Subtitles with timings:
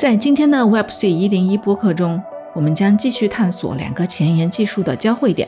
[0.00, 2.18] 在今天的 Web3 一零一播客中，
[2.54, 5.46] 我们将继续探索两个前沿技术的交汇点。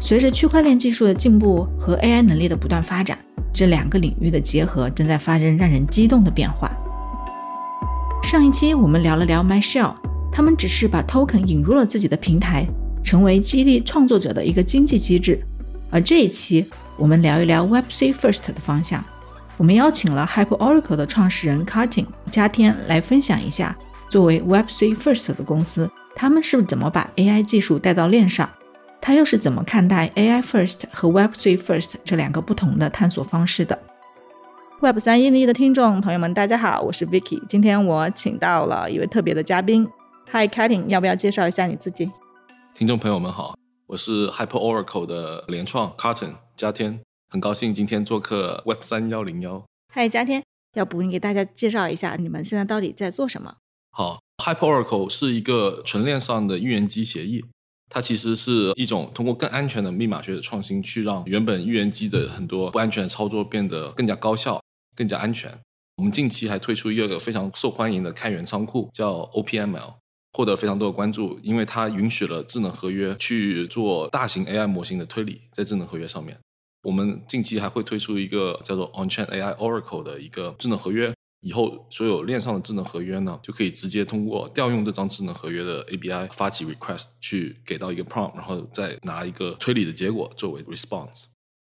[0.00, 3.18] 随着区块链技术的进步和 AI 能力的不断发展，
[3.52, 6.70] 这两个领域的结合正在发生让人激动的变化。
[8.22, 9.92] 上一期我们聊了聊 MyShell，
[10.32, 12.66] 他们只是把 Token 引入了自己的平台，
[13.04, 15.38] 成为激励创作者的一个经济机制。
[15.90, 16.64] 而这一期
[16.96, 19.04] 我们聊一聊 Web3 First 的方向。
[19.58, 23.76] 我们邀请了 Hyper Oracle 的创始人 Cartin 加天来分享一下，
[24.08, 28.48] 作为 Web3 First 的公司，他们是怎么把 AI 技术带到链上？
[29.00, 33.78] 他又是怎么看待 AI First 和 Web3 First 这两个不同的探索方式的
[34.80, 39.88] ？Web3 一零一的听众朋友们，大家好，我是 Vicky，今天我请到了一位特别的嘉宾
[40.30, 42.10] ，Hi Cartin，要不要介绍一下你自己？
[42.74, 43.56] 听众朋友们好，
[43.86, 47.00] 我是 Hyper Oracle 的联创 Carton 加天。
[47.30, 49.62] 很高兴今天做客 Web 三幺零幺。
[49.92, 50.42] 嗨，嘉天，
[50.74, 53.56] 要不你给大家介绍一下你们现在到底在做什么？
[53.90, 57.44] 好，Hyper Oracle 是一个纯链上的预言机协议，
[57.90, 64.62] 它其实是一种通过更安全的密码学的创新，去让原本预言机的很多不安全的操作变得更加高效、
[64.94, 65.52] 更加安全。
[65.96, 69.94] 我们近期还推出一个非常受欢迎的开源仓库，叫 OPML，
[70.34, 76.38] 获得非常多的关注，因为它允许了智能合约去做大型 AI 模型的推理，在智能合约上面。
[76.82, 91.24] 我们近期还会推出一个叫做 On Chain AI Oracle 的一个智能合约，以后所有链上的智能合约呢，就可以直接通过调用这张智能合约的 ABI 发起 request，去给到一个 prompt，然后再拿一个推理的结果作为 response。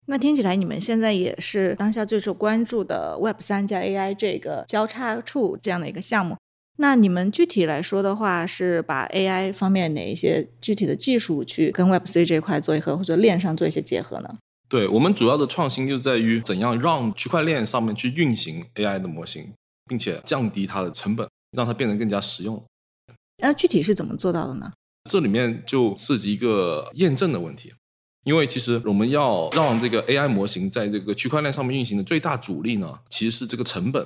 [0.06, 6.36] 那听起来你们现在也是当下最受关注的 Web 三加 AI 这个交叉处这样的一个项目。
[6.78, 14.38] 那你们具体来说的话，是把 AI 方面哪一些具体的技术去跟 Web 3这一块做一合或者链上做一些结合呢？
[14.74, 19.54] 对我们主要的创新就在于怎样让区块链上面去运行 AI 的模型，
[19.86, 22.60] 并且降低它的成本，让它变得更加实用。
[23.38, 24.74] 那具体是怎么做到的呢？
[25.08, 27.72] 这里面就涉及一个验证的问题，
[28.24, 34.04] 因为其实我们要让这个 AI 模型在这个区块链上面运行的最大阻力呢，其实是这个成本。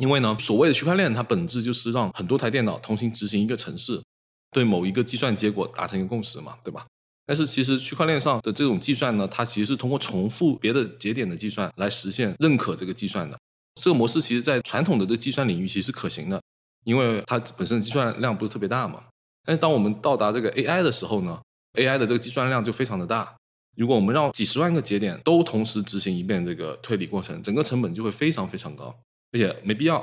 [0.00, 4.02] 因为呢，所谓的区块链，它本质就是让很多台电脑同时执行一个程式，
[4.50, 6.84] 对某一个计算结果达成一个共识嘛，对吧？
[7.28, 13.38] 但是其实区块链上的这种计算呢，它其实是通过重复别的节点的计算来实现认可这个计算的。
[13.74, 16.40] 这个模式其实，在传统的这个计算领域其实是可行的，
[16.84, 19.04] 因为它本身的计算量不是特别大嘛。
[19.44, 21.38] 但是当我们到达这个 AI 的时候呢
[21.74, 23.36] ，AI 的这个计算量就非常的大。
[23.76, 28.86] 如果我们让几十万个节点都同时执行一遍这个推理过程，整个成本就会非常非常高，
[29.32, 30.02] 而且没必要。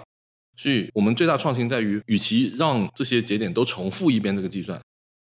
[0.55, 4.79] 所以我们最大创新在于，与其让这些节点都重复一遍这个计算。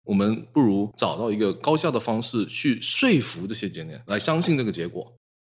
[0.05, 5.13] 我们不如找到一个高效的方式去说服这些节点来相信这个结果。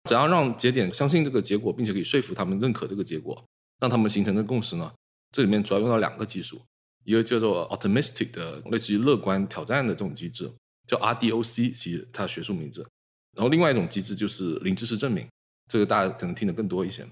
[0.05, 3.43] 怎样让节点相信这个结果，并且可以说服他们认可这个结果，
[3.79, 4.91] 让他们形成的共识呢？
[5.33, 6.61] 这里面主要用到两个技术，
[7.03, 10.49] 一个叫做 optimistic 的，类似于乐观挑战的这种机制，
[10.87, 12.87] 叫 RDOC，其实它的学术名字。
[13.35, 15.27] 然后另外一种机制就是零知识证明，
[15.67, 17.05] 这个大家可能听得更多一些。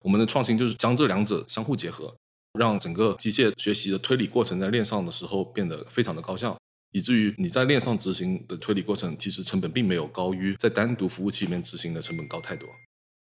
[0.00, 2.12] 我们的创新就是将这两者相互结合。
[2.56, 6.56] 让整个机械学习的推理过程在链上的时候变得非常的高效，
[6.92, 12.68] 以至于你在链上执行的推理过程，其实成本并没有高于在单独服务器里面执行的成本高太多。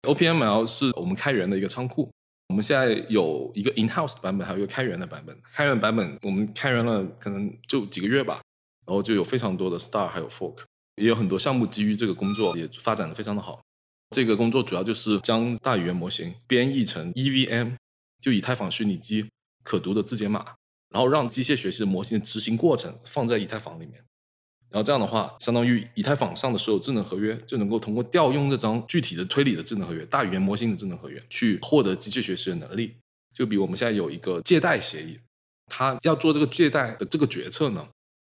[0.02, 2.10] OPML 是我们开源的一个仓库，
[2.48, 5.34] 我们现在有一个 in-house 版本，还有一个开源的版本。
[5.42, 8.42] 开源版本我们开源了可能就几个月吧，
[8.86, 10.56] 然后就有非常多的 star 还有 fork，
[10.96, 13.62] 也有很多项目基于这个工作也发展的非常的好。
[14.10, 17.76] 这个工作主要就是将大语言模型编译成 EVM。
[18.24, 19.28] 就以太坊虚拟机
[19.62, 20.54] 可读的字节码，
[20.88, 24.02] 然后让机械学习的模型的执行过程放在以太坊里面，
[24.70, 32.96] 然后这样的话，相当于以太坊上的所有智能合约就能够通过调用这张具体的推理的智能合约、大语言模型的智能合约，去获得机械学习的能力。
[33.34, 35.18] 就比我们现在有一个借贷协议，
[35.66, 37.86] 他要做这个借贷的这个决策呢，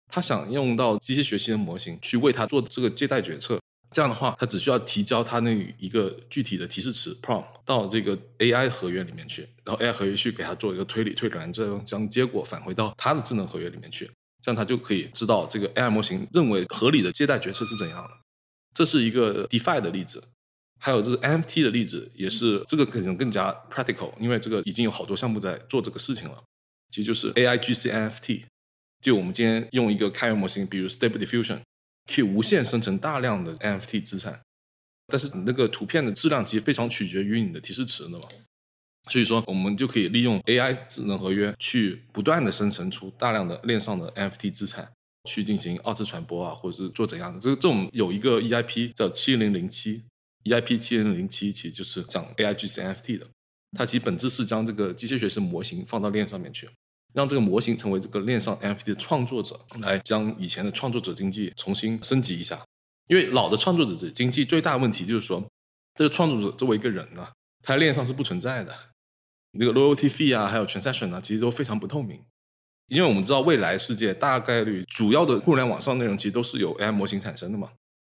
[0.06, 3.58] 他想用到机械学习的模型去为他做这个借贷决策。
[3.92, 14.08] 这样的话，他只需要提交他那一个具体的提示词 prompt 到这个 AI 合约里面去，然后 AI 合约去给他做一个推理，推理完之后将结果返回到他的智能合约里面去，
[14.40, 18.10] 这样他就可以知道这个 AI 模型认为合理的借贷决策是怎样的。
[18.72, 20.22] 这是一个 DeFi 的例子，
[20.78, 26.40] 还有就是 NFT 的例子，也是这个可能更加 practical，因为这个已经有好多项目在做这个事情了。
[26.90, 28.42] 其实就是 AI GC NFT，
[29.00, 31.58] 就我们今天用一个开源模型，比如 Stable Diffusion。
[32.12, 34.40] 可以无限生成大量的 NFT 资产，
[35.06, 38.24] 但是那个图片的质量其实非常取决于你的提示词的嘛。
[39.10, 44.92] 所以说，我们就可以利用 AI 智能合约去不断的生成出大量的链上的 NFT 资产，
[45.24, 47.40] 去进行二次传播啊，或者是做怎样的。
[47.40, 50.04] 这个这种有一个 EIP 叫七零零七
[50.44, 53.26] ，EIP 七零零七其实就是讲 AI GC NFT 的。
[53.78, 56.68] 它其实本质是将这个机械学习模型放到链上面去，
[57.12, 62.60] 让这个模型成为这个链上 NFT 的创作者，来将以前的创作者经济重新升级一下。
[63.08, 65.44] 因为老的创作者经济最大问题就是说，
[65.96, 67.28] 这个创作者作为一个人呢，
[67.62, 68.72] 他在链上是不存在的，
[69.52, 72.22] 那个 loyalty fee 啊，还有 transaction 啊，其实都非常不透明。
[72.86, 77.70] 因为我们知道未来世界大概率主要的互联网上内容其实都是由 AI 模型产生的嘛。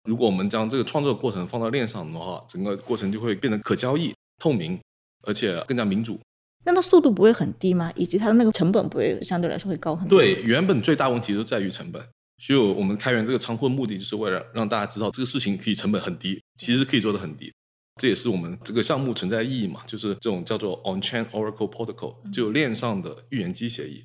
[0.04, 4.78] 如果我们将这个创作过程放到链上的话，整个过程就会变得可交易、透明，
[5.22, 6.20] 而且更加民主。
[6.64, 7.92] 那它速度不会很低吗？
[7.94, 10.18] 以及它的那个成本不会相对来说会高很多？
[10.18, 12.02] 对，原本最大问题就在于成本。
[12.38, 17.52] 所以我们开源这个仓库的目的就是为了让大家知道这个事情可以成本很低，其实可以做的很低。
[18.00, 24.02] 这也是我们这个项目存在意义嘛，就是这种叫做 On-chain Oracle Protocol，就链上的预言机协议。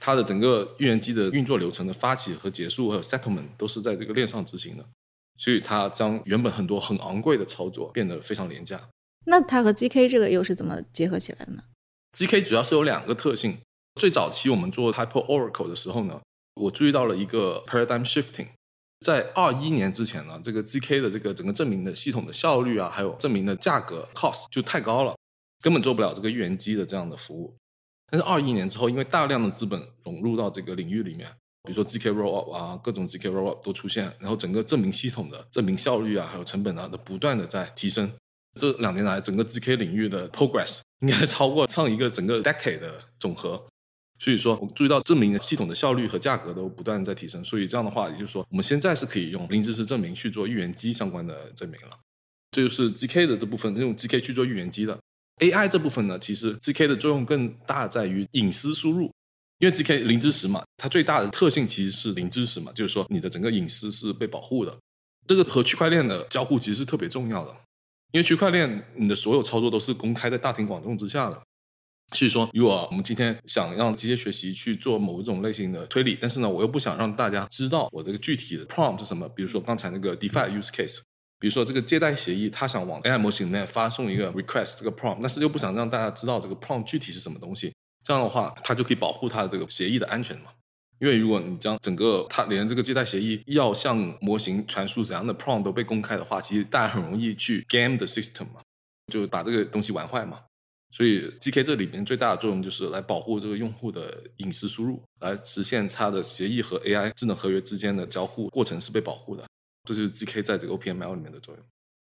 [0.00, 4.84] 它的整个预言机的运作流程的发起和结束，还有 settlement 都是在这个链上执行的，
[5.38, 8.80] 所以它将原本很多很昂贵的操作变得非常廉价。
[9.24, 11.62] 那它和 GK 这个又是怎么结合起来的呢
[12.12, 13.58] ？GK 主要是有两个特性。
[14.00, 16.20] 最早期我们做 Hyper Oracle 的时候呢，
[16.54, 18.46] 我注意到了一个 paradigm shifting。
[19.04, 25.16] 在二一年之前呢，这个 GK 的这个整个证明的系统的效率啊，还有证明的价格 cost 就太高了，
[25.60, 27.54] 根本做不了这个预言机的这样的服务。
[28.10, 31.28] 但是二一年之后，因为大量的资本融入到这个领域里面，
[31.64, 38.10] 比如说 GK Rollup 啊，各种 GK Rollup 都出现，然后整个证明系统的证明效率啊，还有成本啊，都不断的在提升。
[38.54, 43.62] 这两年来，整个 GK 领域的 progress 应该超过上一个整个 decade 的总和。
[44.18, 47.44] 所以说，我注意到证明系统的效率和价格都不断在提升。
[47.44, 51.90] 所以这样的话，也就是说，我们现在是可以用零知识证明去做预言机相关的证明了。
[52.52, 54.96] 这就是 GK 的这部分，用 GK 去做预言机的。
[55.38, 59.10] AI 这部分呢，其实 GK 的作用更大在于隐私输入，
[59.58, 64.78] 因为 GK 零知识嘛，它最大的特性其实是零知识嘛，就是说你的整个隐私是被保护的。
[65.26, 67.56] 这个和区块链的交互其实是特别重要的，
[68.12, 71.42] 因为区块链你的所有操作都是公开在大庭广众之下的。
[72.12, 81.00] 所以说，如果我们今天想让机械学习去做某一种类型的推理，但是呢，我又不想让大家知道我这个具体的 prompt 是什么，比如说刚才那个 DeFi use case。
[81.38, 87.74] 比如说这个借贷协议，他想往 AI 模型里面发送一个 request 这个 prompt，但是又不想让大家知道这个 prompt 具体是什么东西，
[88.04, 90.50] 这样的话，它就可以保护它的这个协议的安全嘛。
[91.02, 98.60] 因为如果你将整个它连这个借贷协议要向模型传输怎样的 prompt 都被公开的话，其实大家很容易去 game the system 嘛，
[99.12, 100.38] 就把这个东西玩坏嘛。
[100.92, 109.42] 所以 GK 这里面最大的作用就是来保护这个用户的隐私输入，来实现它的协议和 AI 智能合约之间的交互过程是被保护的。
[109.88, 111.64] 这就是 GK 在这个 OPML 里面的作用。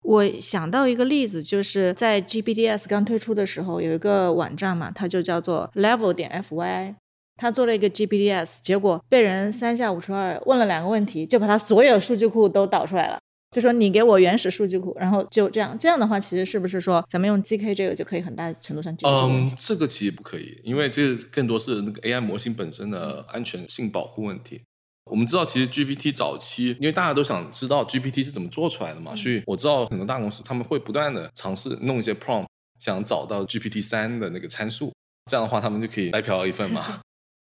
[0.02, 6.96] 我想到一个例子，就是在 GPDS 刚推出的时候，有一个网站嘛，它就叫做 Level 点 F Y I
[7.40, 13.18] 它做了一个 GPTs，结果被人三下五除二问了两个问题，就把他所有数据库都导出来了，
[13.52, 19.10] 就说你给我原始数据库，然后就这样，这样的话，其实是不是说咱们用 GK 这个就可以很大程度上解决？
[19.10, 24.62] 嗯，这个其实不可以，因为这更多是那个 AI 模型本身的安全性保护问题。
[25.10, 32.46] 我们知道，其实 GPT 早期，因为大家都想知道 GPT 是怎么做出来的嘛，所以我知道很多大公司他们会不断的尝试弄一些 prompt，
[32.80, 34.94] 想找到 GPT 三的那个参数，
[35.32, 37.00] 这样的话他们就可以白嫖一份嘛。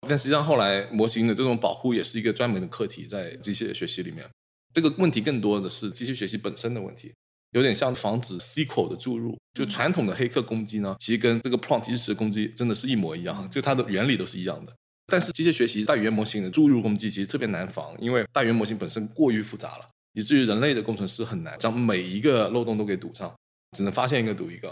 [0.07, 4.27] 但实际上后来模型的这种保护也是一个专门的课题，在机械学习里面，
[4.73, 7.13] 这个问题更多的是机器学习本身的问题，
[7.51, 9.37] 有点像防止 SQL 的注入。
[9.53, 14.73] 就传统的黑客攻击呢，其实跟这个 prompt 支持攻击真的是一模一样，就它的原理都是一样的。
[15.07, 23.33] 但是机械学习大语言模型的注入攻击其实特别难防，因为大语言模型本身过于复杂了，以至于人类的工程师很难将每一个漏洞都给堵上，
[23.75, 24.71] 只能发现一个堵一个。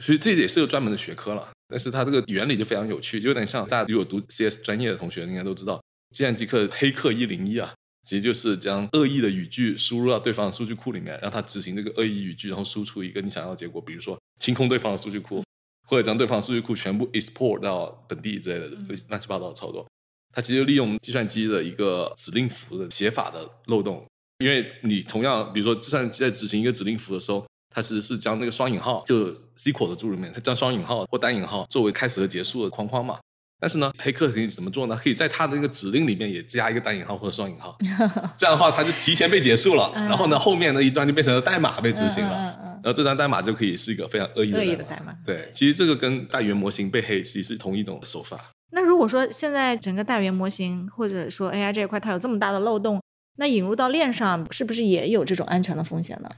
[0.00, 1.48] 所以这也是个专门的学科了。
[1.68, 7.74] 但是它这个原理就非常有趣，就有点像大家如果读 CS 专业的同学应该都知道，计算机课黑客一零一啊，
[8.04, 15.42] 其实就是将恶意的语句输入到对方的数据库里面，让它执行这个恶意语句，然后输出一个你想要的结果，比如说清空对方的数据库。
[15.90, 18.66] 或者将对方数据库全部 export 到本地之类的
[19.08, 19.88] 乱七八糟的操作，
[20.34, 24.04] 它其实利用计算机的一个指令符的写法的漏洞，
[24.40, 33.18] 因为你同样比如说计算机在执行一个指令符的时候，它其实是将那个双引号就 SQL 的注入里面，它将双引号或单引号作为开始和结束的框框嘛。
[33.60, 34.96] 但是呢，黑客可以怎么做呢？
[34.96, 37.76] 可以在它的那个指令里面也加一个单引号或者双引号，
[38.38, 42.56] 这样的话它就提前被结束了，然后呢后面那一段就变成了代码被执行了。
[42.80, 45.12] 然后这段代码就可以是一个非常恶意的代码。
[45.26, 48.38] 对，其实这个跟大语言模型被黑其实是同一种手法。
[48.70, 53.02] 那如果说现在整个大语言模型或者说 AI 这一块它有这么大的漏洞，
[53.38, 56.28] 那引入到链上是不是也有这种安全的风险呢？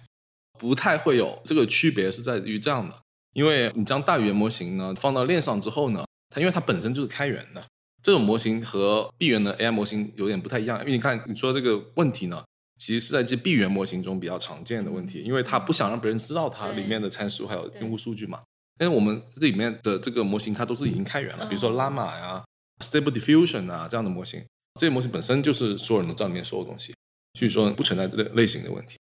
[0.61, 2.95] 不太会有，这个区别是在于这样的，
[3.33, 7.65] 因为你将大语言模型呢放到链上之后呢，它因为它本身就是开源的，
[8.03, 10.79] 这种模型和闭源的 AI 模型有点不太一样。
[10.81, 12.45] 因为你看你说这个问题呢。
[12.83, 18.41] 其实是在这闭源模型中比较常见的问题，因为它不想让别人知道它里面的参数还有用户数据嘛。
[18.79, 22.43] 但是我们这里面的这个模型它都是已经开源了，比如说 Llama 呀、
[22.83, 24.43] Stable Diffusion 啊这样的模型，
[24.81, 26.95] 这些模型本身就是所有人都知道里面所有东西，
[27.39, 28.97] 所以说不存在这类类型的问题。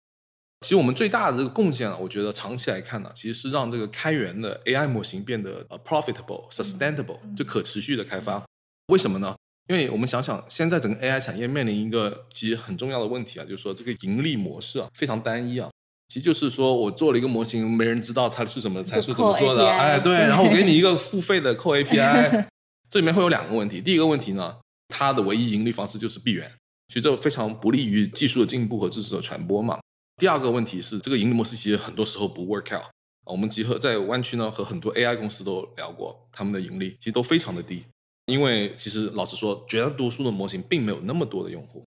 [0.61, 8.43] 其实我们最大的这个贡献啊，我觉得长期来看呢，其实是让这个开源的 AI 模型变得呃 profitable、sustainable，就可持续的开发。
[8.87, 9.35] 为什么呢？
[9.67, 15.69] 因为我们想想，现在整个 AI 产业面临一个其实很重要的问题啊，就是说这个盈利模式啊非常单一啊。
[16.09, 22.45] 其实就是说我做了一个模型，没人知道它是什么参数怎么做的，哎，对，然后我给你一个 付费的扣 API，
[22.89, 23.79] 这里面会有两个问题。
[23.79, 24.57] 第一个问题呢，
[24.89, 26.51] 它的唯一盈利方式就是闭源，
[26.91, 29.79] 所以这非常不利于技术的进步和知识的传播嘛。
[30.19, 32.83] 第二个问题是，这个盈利模式其实很多时候不 work out。
[33.23, 37.85] 我们集合在湾区呢，和很多 AI 公司都聊过，他们的盈利其实都非常的低。
[38.25, 41.85] 因为其实老实说，绝大多数的模型并没有那么多的用户，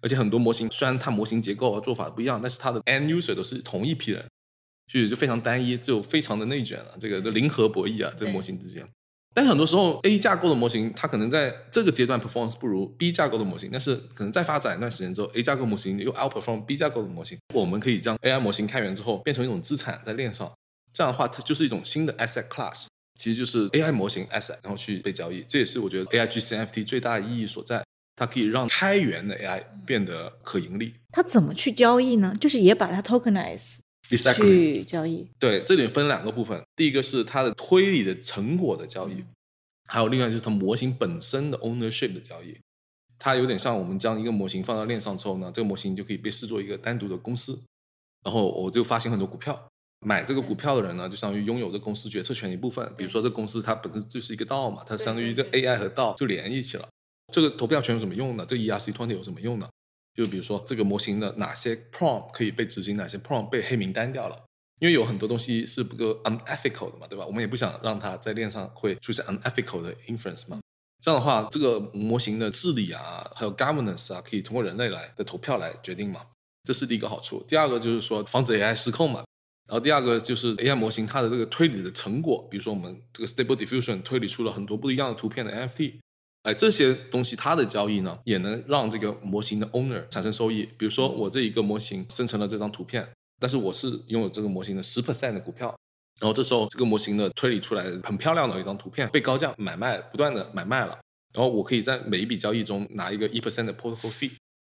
[0.00, 4.24] 而且很多模型虽然它模型结构啊做法不一样，但是它的 end user 都是同一批人，
[4.86, 6.96] 所以就非常单一，就非常的内卷了。
[7.00, 8.88] 这个就零和博弈啊，这个模型之间。
[9.34, 17.38] 但很多时候，A 架构的模型它可能在这个阶段 performance 不如 B 架构的模型，但是可能再发展一段时间之后，A 架构模型又 outperform B 架构的模型。
[17.54, 20.52] 我们可以将 AI 模型开源之后变成一种资产在链上，
[20.92, 22.86] 这样的话它就是一种新的 asset class，
[23.18, 25.42] 其实就是 AI 模型 asset，然后去被交易。
[25.48, 27.82] 这也是我觉得 AI G C F T 最大的意义所在，
[28.16, 30.94] 它可以让开源的 AI 变得可盈利。
[31.10, 32.34] 它怎么去交易呢？
[32.38, 33.78] 就是也把它 tokenize。
[34.16, 36.62] 去交易，对，这里分两个部分。
[36.76, 39.24] 第一个是它的推理的成果的交易，
[39.88, 42.56] 还有另外就是它模型本身的 ownership 的交易。
[43.18, 47.56] 它有点像我们将一个模型放到链上之后呢，这个模型就可以被视作一个单独的公司，
[48.24, 49.68] 然后我就发行很多股票，
[50.04, 52.92] 买这个股票的人呢，就相当于拥有这公司决策权一部分。
[52.96, 56.88] 比如说这公司它本身就是一个道嘛，它相当于这 AI 和道就连一起了。
[57.32, 58.44] 这个投票权有什么用呢？
[58.44, 59.68] 这个 ERC20 有什么用呢？
[60.14, 64.44] 就比如说这个模型的哪些 prompt 可以被执行，哪些 prompt 被黑名单掉了，
[64.80, 67.24] 因为有很多东西是不够 unethical 的嘛，对吧？
[67.26, 70.60] 我们也不想让它在链上会出现 unethical 的 inference 嘛。
[71.00, 76.20] 这样的话，这个模型的治理啊，还有 governance 啊，可以通过人类来的投票来决定嘛。
[76.64, 77.44] 这是第一个好处。
[77.48, 79.24] 第二个就是说防止 AI 失控嘛。
[79.68, 85.94] 然后第二个就是 AI 模型它的这个推理的成果，比如说我们这个 Stable Diffusion 推理出了很多不一样的图片的 NFT。
[86.42, 90.68] 哎，这些东西它的交易呢，也能让这个模型的 owner 产生收益。
[90.76, 93.08] 比如说，我这一个模型生成了这张图片，
[93.38, 95.72] 但是我是拥有这个模型的十 percent 的股票。
[96.20, 100.98] 然后这时候，这个模型的推理出来很漂亮的一张图片被高价买卖，不断的买卖了。
[101.32, 104.32] 然后我可以在每一笔交易中拿一个一 percent 的 protocol fee，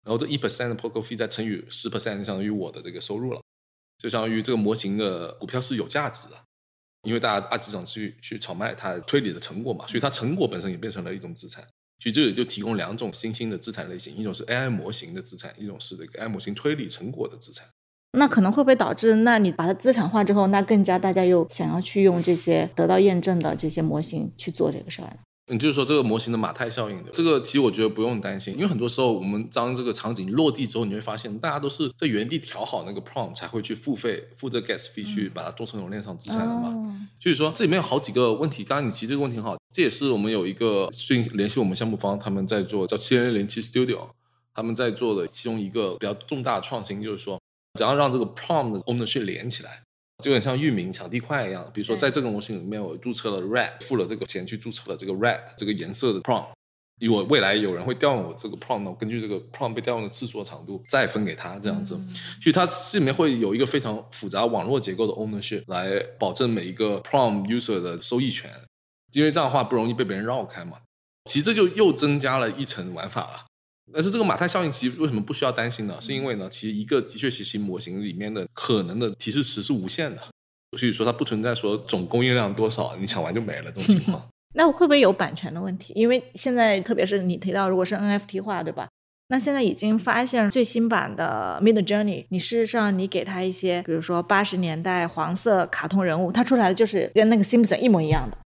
[0.06, 3.42] 然后这一 percent 的 protocol fee 再乘以十 percent，相当于我的这个收入了，
[3.98, 6.36] 就相当于这个模型的股票是有价值的。
[7.06, 11.64] 因为大家二级市场去去炒卖它推理的成果嘛，所以它成果本身也变成了一种资产。
[11.98, 17.66] 所以这里就提供两种新兴的资产类型，一种是 AI 模型的资产，一种是这个 AI 模型推理成果的资产。
[18.18, 25.18] 那可能会不会导致，那你把它资产化之后，那更加大家又想要去用这些得到验证的这些模型去做这个事儿？
[25.48, 36.74] 你就是说这个模型的马太效应的，这个其实我觉得不用担心，因为很多时候我们当这个场景落地之后，你会发现大家都是在原地调好那个 prompt 才会去付费付这 gas fee 去把它做成链上资产的嘛。
[37.20, 44.08] 所以说这里面有好几个问题，刚刚你提这个问题很好，这也是我们有一个最近联系我们项目方他们在做叫七零零七 studio，
[44.52, 47.40] 他们在做的其中一个比较重大的创新就是说，
[47.78, 49.84] 怎样让这个 prompt 的 ownership 连起来。
[50.24, 56.48] 就有点像域名抢地块一样，比如说在这个模型里面，我注册了 red，付了这个钱去注册了这个 red 这个颜色的 prompt，
[57.02, 61.96] 如果未来有人会调用我这个 prompt，我根据这个 prompt 被调用的次数和长度再分给他这样子，
[62.42, 68.50] 所以它这里面会有一个非常复杂网络结构的 ownership 来保证每一个 prompt user 的收益权，
[69.12, 70.78] 因为这样的话不容易被别人绕开嘛。
[71.30, 73.46] 其实这就又增加了一层玩法了。
[73.94, 75.96] 但是这个马太效应其实为什么不需要担心呢？
[76.02, 80.22] 是因为呢，其实一个机械学习模型里面的可能的提示词是无限的，
[80.78, 84.28] 所以说它不存在说总供应量多少你抢完就没了这种情况。
[84.58, 85.94] 那会不会有版权的问题？
[85.96, 88.88] 因为现在特别是你提到如果是 NFT 化，对吧？
[89.28, 98.38] 那现在已经发现最新版的 Mid Journey，你事实上你给他一些，比如说八十年代黄色卡通人物，它出来的就是跟那个 Simpson 一模一样的。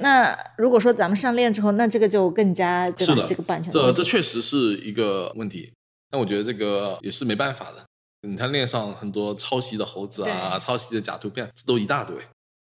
[0.00, 5.72] 那如果说咱们上链之后，那这个就更加是的，这个版权这这确实是一个问题。
[6.10, 7.84] 但我觉得这个也是没办法的。
[8.28, 12.16] 你看链上很多抄袭的猴子啊，抄袭的假图片，这都一大堆。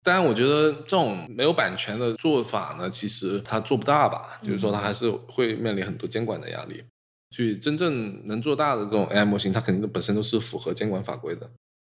[0.03, 4.39] 当然，我觉得这种没有版权的做法呢，其实它做不大吧。
[4.43, 6.83] 就是说，它还是会面临很多监管的压力。
[7.31, 11.49] 所以，真正能做大的这种 AI 模型，它肯定本身都是符合监管法规的。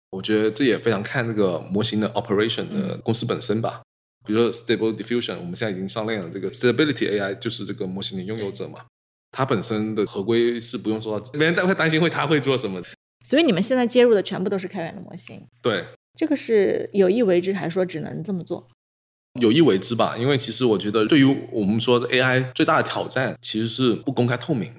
[0.10, 3.82] 我觉得这也非常看这个模型的 operation 的公司本身吧。
[4.26, 6.30] 比如说 Stable Diffusion，我们现在已经上链了。
[6.30, 8.86] 这个 Stability AI 就是这个模型的拥有者嘛，
[9.32, 12.82] 它本身的合规是不用说到，没人会担心会它会做什么。
[13.26, 15.46] 所以你们现在接入的全部都是开源的模型。
[15.62, 15.84] 对，
[16.16, 18.68] 这个是有意为之，还是说只能这么做？
[19.40, 24.74] 有意为之吧，因为其实我觉得，对于我们说的 AI 最大的挑战，其实是不公开透明，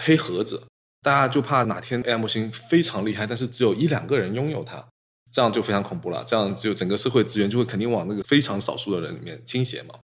[0.00, 0.62] 黑盒子。
[1.02, 4.86] 大家就怕哪天 AI 模型非常厉害，但是只有一两个人拥有它，
[5.34, 6.22] 这样就非常恐怖了。
[6.24, 9.96] 这样就整个社会资源就会肯定往那个非常少数的人里面倾斜嘛。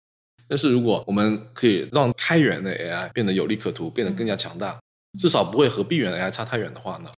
[0.48, 4.80] 但是如果我们可以让开源的 AI 变得有利可图，变得更加强大，
[5.20, 7.12] 至少不会和闭源 AI 差太远的话呢？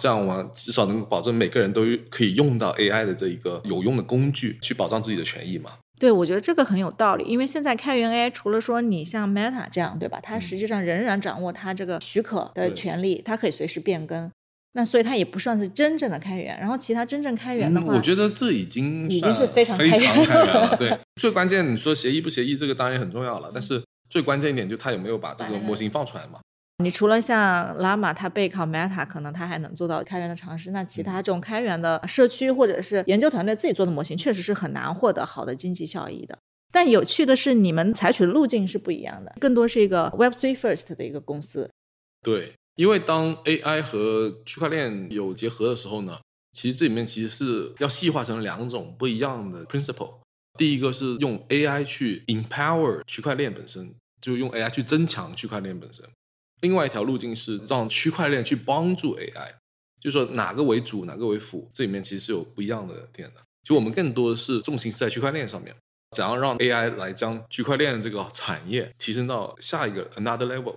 [0.00, 5.72] 这样我们至少能保证每个人都可以用到 AI 的这一个有用的工具，去保障自己的权益嘛。
[5.98, 10.18] 对，我觉得这个很有道理，因为现在开源 AI 除了说你像 Meta 这样，对吧？
[10.22, 14.30] 它实际上仍然掌握它这个许可的权利，它可以随时变更。
[14.72, 16.58] 那所以它也不算是真正的开源。
[16.58, 20.76] 然后其他真正开源的话，我觉得这已经已经是非常开源了。
[20.78, 23.50] 对，最关键你说协议不协议，这个当然很重要了。
[23.52, 26.40] 但是最关键一点就它有没有把这个模型放出来嘛？
[26.82, 30.70] 你除了像 Llama，它背靠 Meta，可能它还能做到开源的尝试。
[30.70, 36.38] 那其他这种开源的社区或者是研究团队自己做的模型，确实是很难获得好的经济效益的。
[36.72, 41.68] 但有趣的是，你们采取的路径是不一样的，更多是一个 Web3 First 的一个公司。
[42.22, 46.18] 对，因为当 AI 和区块链有结合的时候呢，
[46.52, 50.14] 其实这里面其实是要细化成两种不一样的 principle。
[50.58, 56.02] 第一个是用 AI 去 empower 区块链本身，就用 AI 去增强区块链本身。
[56.62, 59.52] 另外一条路径是让区块链去帮助 AI，
[60.00, 63.42] 就是说哪个为主，哪个为辅，这里面其实是有不一样的点的。
[63.62, 65.76] 就我们更多的是重心是在区块链上面，
[66.16, 70.76] 怎样让 AI 来将区块链这个产业提升到下一个 another level。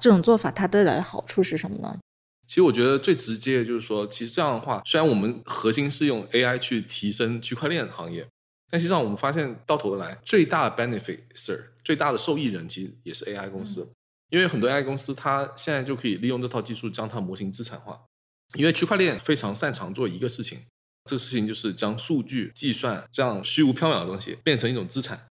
[0.00, 1.98] 这种做法它带来的好处是什么呢？
[2.46, 8.26] 其实我觉得最直接的就是说，其实这样的话，虽然我们核心是用 AI 去提升区块链行业，
[8.68, 13.88] 但实际上我们发现到头来最大的 benefit Sir 最大的受益人其实也是 AI 公司。
[14.30, 18.00] 因为很多 AI 公司，它现在就可以利用这套技术将它模型资产化。
[18.54, 20.62] 因为区块链非常擅长做一个事情，
[21.04, 25.26] 这个事情就是将数据计算这样虚无缥缈的东西变成一种资产。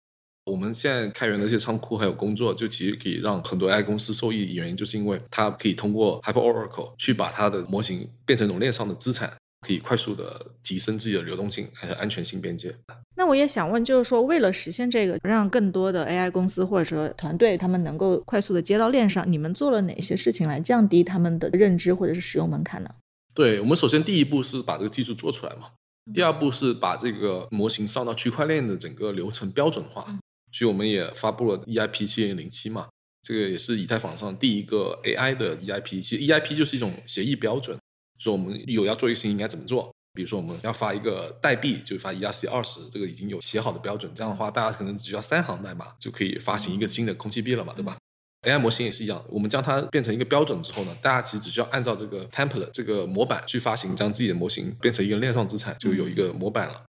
[0.48, 4.54] 我们现在开源的一些仓库还有工作，就其实可以让很多 AI 公司受益。
[4.54, 9.32] 原因就是因为它可以通过 Hyper Oracle 去把它的模型变成一种链上的资产。
[9.66, 12.72] 可以快速的提升自己的流动性还有安全性边界。
[13.16, 22.90] 那我也想问，就是说，为了实现这个，让更多的 AI 公司或者说团队他们能够快速的接到链上，你们做了哪些事情来降低他们的认知或者是使用门槛呢？
[23.34, 25.72] 对我们首先第一步是把这个技术做出来嘛，
[26.14, 30.16] 第二步是把这个模型上到区块链的整个流程标准化。
[30.58, 32.88] 所以我们也发布了 EIP 七零零七嘛，
[33.22, 36.02] 这个也是以太坊上第一个 AI 的 EIP。
[36.02, 37.78] 其实 EIP 就是一种协议标准。
[38.18, 39.94] 说我们有要做一个事情应该怎么做？
[40.14, 44.10] 比如说我们要发一个代币，就发 ERC 二十，这个已经有写好的标准。
[44.16, 47.96] 这样的话，大家可能只需要三行代码就可以发行一个新的空气币了嘛，对吧
[48.42, 56.84] ？AI 模型也是一样，我们将它变成一个标准之后呢，大家其实只需要按照这个 template 这个模板去发行，将自己的模型变成一个链上资产，就有一个模板了。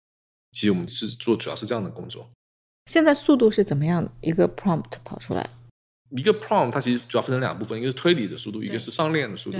[0.51, 2.29] 其实我们是做主要是这样的工作。
[2.85, 4.11] 现在速度是怎么样的？
[4.21, 5.49] 一个 prompt 跑出来，
[6.11, 9.57] 一个 prompt 它其实主要分成两部分，一个是推理的速度，一个是上链的速度。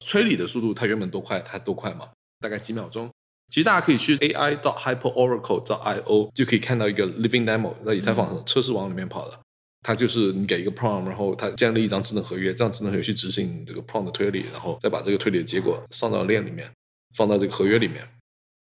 [0.00, 2.10] 推理的速度，它原本多快，它多快嘛？
[2.40, 3.10] 大概几秒钟。
[3.48, 9.40] 其实大家可以去 AI dot Hyper Oracle dot IO，就可以看到一个 Living Demo 在以太坊测试网里面跑的。
[9.82, 16.70] 它就是你给一个 prompt，然后它建立一张智能合约，这样智能合约去执行这个 prompt 的推理，然后再把这个推理的结果上到链里面，
[17.16, 18.06] 放到这个合约里面，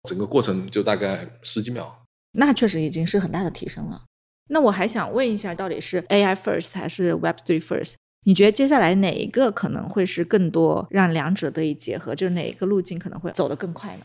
[0.09, 2.00] 整个过程就大概十几秒。
[2.33, 4.03] 那确实已经是很大的提升了。
[4.49, 7.95] 那我还想问一下，到底是 AI First 还是 Web3 First？
[8.27, 12.14] 你觉得接下来哪一个可能会是更多让两者得以结合？
[12.14, 14.05] 就是哪一个路径可能会走得更快呢？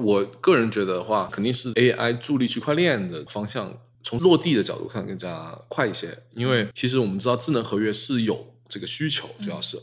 [0.00, 6.18] 我个人觉得的话，肯定是 AI 助力区块链的方向，从落地的角度看更加快一些。
[6.32, 9.76] 因为其实我们知道智能合约是有这个需求，主要是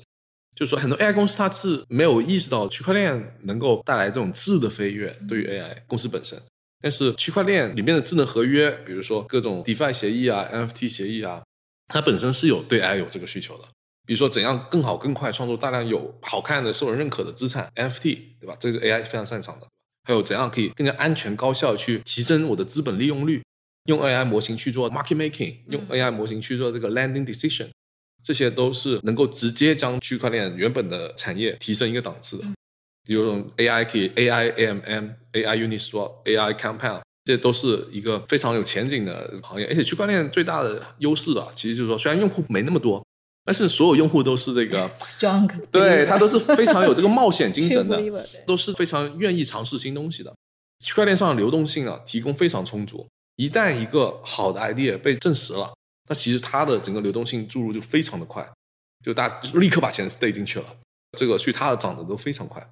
[0.54, 6.38] 就是说很多 AI 公司它是没有意识到区块链能够带来这种质的飞跃对于 AI 公司本身。
[6.82, 11.44] 但是区块链里面的智能合约，比如说各种 DeFi 协议啊、NFT 协议啊。
[11.94, 13.66] 它本身是有对 AI 有这个需求的，
[14.08, 18.56] 比如说怎样更好更快创作大量有好看的受人认可的资产 NFT，对吧？
[18.58, 19.68] 这是 AI 非常擅长的。
[20.08, 23.44] 还有怎样可以更加安全高效去提升我的资本利用率，
[23.88, 27.68] 用 AI 模型去做 market making，用 AI 模型去做这个 landing decision，
[28.24, 32.46] 这些都是能够直接将区块链原本的产业提升一个档次的。
[33.04, 37.02] 比如说 AI 可以 AI AMM、AI Uniswap、AI Compound。
[37.24, 43.06] 这都是一个非常有前景的行业，而且区块链最大的优势啊，其实就是说，虽然用户没那么多，
[43.46, 48.02] 但是所有用户都是这个 strong，对他都是非常有这个冒险精神的，
[48.48, 50.34] 都是非常愿意尝试新东西的。
[50.84, 53.08] 区块链上的流动性啊，提供非常充足。
[53.36, 55.72] 一旦一个好的 idea 被证实了，
[56.10, 58.44] 那其实它的整个流动性注入就非常的快，
[59.06, 60.66] 就大家立刻把钱兑进去了，
[61.16, 62.68] 这个去它的涨得都非常快。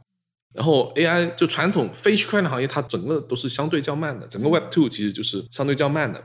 [0.54, 6.24] 然后 AI 就传统非区块链行业，它整个都是相对较慢的，整个 Web Two 其实就是相对较慢的。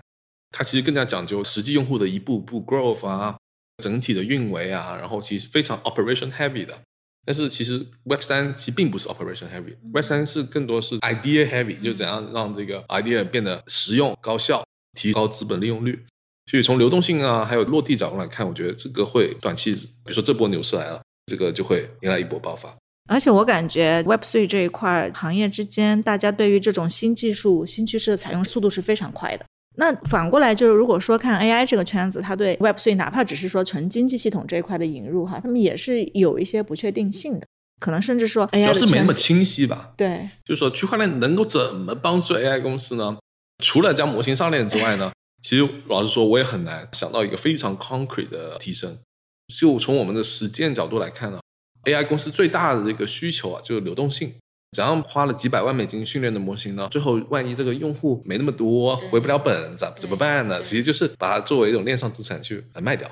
[0.50, 3.36] 它其实更加讲究实际用户的一步步 growth 啊，
[3.82, 6.78] 整体的运维啊，然后其实非常 operation heavy 的。
[7.26, 16.04] 但是其实 Web 三其实并不是 operation heavy，Web 三是更多是 idea heavy，就怎样让这个 idea 变得实用高效，提高资本利用率。
[16.50, 22.76] 所以从流动性啊，还有落地角度来看，我觉得这个会短期，比如说这波牛市来了，这个就会迎来一波爆发。
[23.08, 29.44] 而且我感觉 Web Three 这一块行业之间，大家对于这种新技术、新趋势的采用速度是非常快的。
[29.76, 37.46] 那反过来就是，如果说看 AI 这个圈子，它对 Web Three 哪怕只是说纯经济系统这一块的引入哈，他们也是有一些不确定性的，
[37.80, 39.92] 可能甚至说 AI 主要是没那么清晰吧？
[39.96, 43.18] 对，就是说区块链能够怎么帮助 AI 公司呢？
[43.62, 45.12] 除了将模型上链之外呢，
[45.42, 48.96] 其实老实说，我也很难想到一个非常 concrete 的提升。
[49.60, 51.38] 就从我们的实践角度来看呢
[51.84, 54.34] ，AI 公司最大的这个需求啊，就是流动性。
[54.72, 56.88] 怎样花了几百万美金训练的模型呢？
[56.90, 60.60] 最后万一这个用户没那么多，回不了本，咋怎么办呢？
[60.64, 63.08] 其实就是把它作为一种链上资产去来卖掉。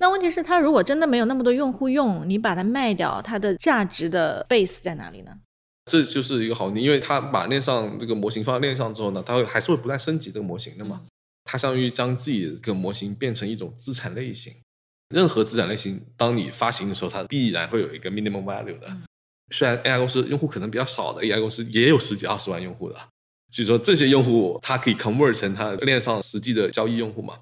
[0.00, 5.30] 那问题是，它如果真的没有那么多用户用，你把它卖掉，它的价值的 base 在哪里呢？
[5.86, 11.02] 这就是一个好问题，因为它把链上这个模型放到链上之后呢，它会还是会不断升级这个模型的嘛。
[11.44, 14.52] 它相当于将自己的这个模型变成一种资产类型。
[15.08, 18.96] 任何资产类型，当你发行的时候，它必然会有一个 minimum value 的。
[19.52, 22.96] 虽然 AI 公司用户可能比较少的 AI 公司也有十几二十万用户的，
[23.52, 27.38] 所以说这些用户它可以 convert 成它链上实际的交易用户嘛，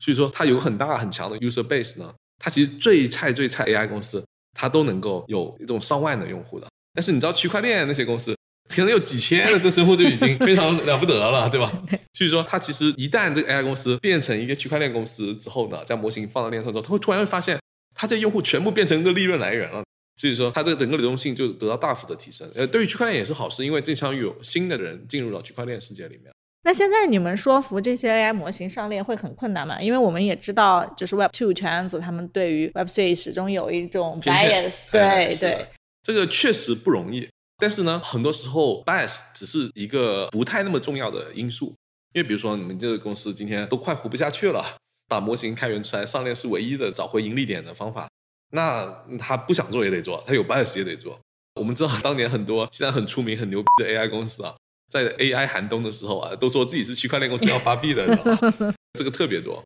[0.00, 2.14] 所以说它有很大很强的 user base 呢。
[2.38, 6.68] 它其实最菜最菜 AI 公司，它都能够有一种上万的用户的。
[6.92, 8.36] 但是你知道区块链那些公司
[8.68, 11.72] 可能有几千的这用户就已经非常了不得了，对吧？
[12.14, 17.58] 所以说它其实一旦这个 AI 公司变成一个区块链公司之后呢，将模型放到链上之后，它会突然会发现，
[17.94, 19.84] 它这用户全部变成一个利润来源了。
[20.18, 22.50] 所以说，它这个整个流动性就得到大幅的提升。
[22.54, 26.32] 呃，对于区块链也是好事，因为这相当于有新的人进入到区块链世界里面。
[26.64, 29.80] 那现在你们说服这些 AI 模型上链会很困难吗？
[29.80, 34.90] 因为我们也知道，就是 Web Two 圈子他们对于 Web Three 始终有一种 bias。
[34.90, 35.66] 对对，
[36.02, 37.28] 这个确实不容易。
[37.58, 41.74] 但是呢，很多时候 bias 只是一个不太那么重要的因素。
[42.12, 44.64] 因为比如说，你们这个公司今天都快活不下去了，
[45.06, 48.08] 把模型开源出来上链是唯一的找回盈利点的方法。
[48.52, 51.20] 那他不想做也得做，他有 bias 也得做。
[51.60, 54.54] 我们知道当年很多现在很出名、很牛逼的 AI 公司啊，
[54.90, 58.06] 在 AI 寒冬的时候啊，都说自己是区块链公司要发币的，
[58.98, 59.62] 这个特别多。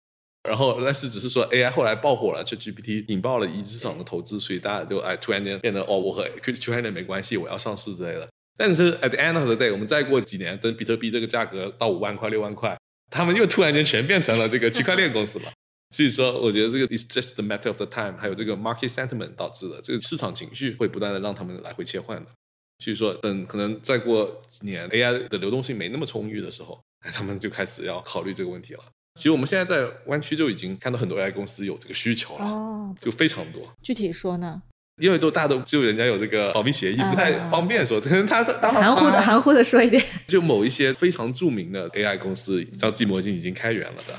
[0.48, 8.28] 然后但是只是说 AI 后来爆火了，就 GPT 引爆了一市场的投资，所以大家就哎突然间变得哦，我和区块链没关系，我要上市之类的。
[8.56, 12.78] 但是 at the end of the day，我们再过几年，等比特币这个价格到五万块、六万块，
[13.10, 15.52] 他们又突然间全变成了这个区块链公司了。
[15.94, 22.30] 所以说，我觉得这个 is just the matter of the time，还有这个 market sentiment 导致的这个市场情绪会不断的让他们来回切换的。
[22.78, 26.80] 所以说，等可能再过几年 AI 的流动性没那么充裕的时候，
[27.12, 28.80] 他们就开始要考虑这个问题了。
[29.14, 33.62] 其实我们现在在湾区就已经看到很多 AI 公司有这个需求了，哦，就非常多。
[33.82, 34.62] 具体说呢？
[35.00, 37.98] 因为都大家都只有人家有这个保密协议，不太方便说。
[38.02, 44.14] 可能他含糊的含糊的说一点，就某一些非常著名的 AI 公司，像自模型已经开源了的。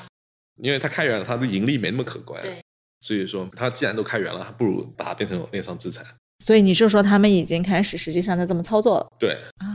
[0.62, 2.42] 因为它开源了，它的盈利没那么可观，
[3.02, 6.04] 所以说它既然都开源了，不如把它变成链上资产。
[6.44, 9.08] 所以你是说他们已经开始实际上在这么操作了？
[9.20, 9.71] 对啊，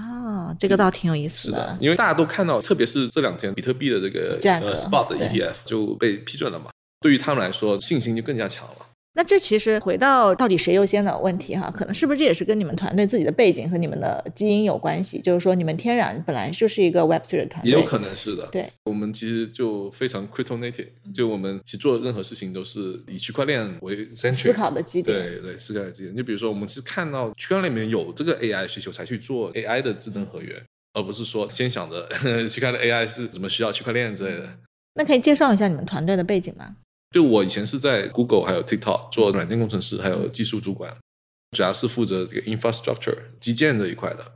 [0.59, 1.59] 这个倒挺有意思的。
[1.59, 8.86] 是的，因为大家都看到，特别是这两天比特币的这个呃 spot 的 ETF 就被批准了嘛，对于他们来说信心就更加强了。
[9.17, 15.19] 那这其实回到到底谁优先的问题哈，可能是不是这也是跟你们团队自己的背景和你们的基因有关系？
[15.23, 18.47] 就是说你们天然本来就是一个 Web3 的团队，也有可能是的。
[18.53, 25.19] 对，我们其实就非常 crypto native，就我们其实做任何事情都是以区块链为思考的基点。
[25.19, 26.15] 对对，思考的基点。
[26.15, 32.07] 就比如说，我们是看到区块链里面有这个 AI 需求才去做 AI 的智能合约，而不是说先想着
[32.47, 34.47] 区块链 AI 是怎么需要区块链之类的。
[34.93, 36.77] 那可以介绍一下你们团队的背景吗？
[37.17, 40.95] 就我以前是在 Google 还有 TikTok 做软件工程师，还有技术主管，
[41.57, 44.33] 主要是负责这个 infrastructure 基建这一块的。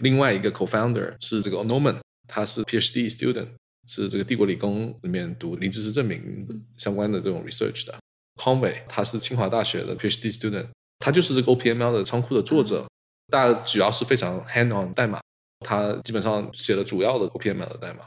[0.00, 1.96] 另外一个 co-founder 是这个 Norman，
[2.28, 3.48] 他是 PhD student，
[3.88, 6.46] 是这个帝国理工里面读零知识证明
[6.78, 7.98] 相关的这种 research 的。
[8.40, 10.68] Conway 他是清华大学的 PhD student，
[11.00, 12.86] 他就是这个 OPML 的仓库的作者，
[13.26, 15.20] 大主要是非常 hand on 代码，
[15.66, 18.04] 他基本上写了主要的 OPML 的代码。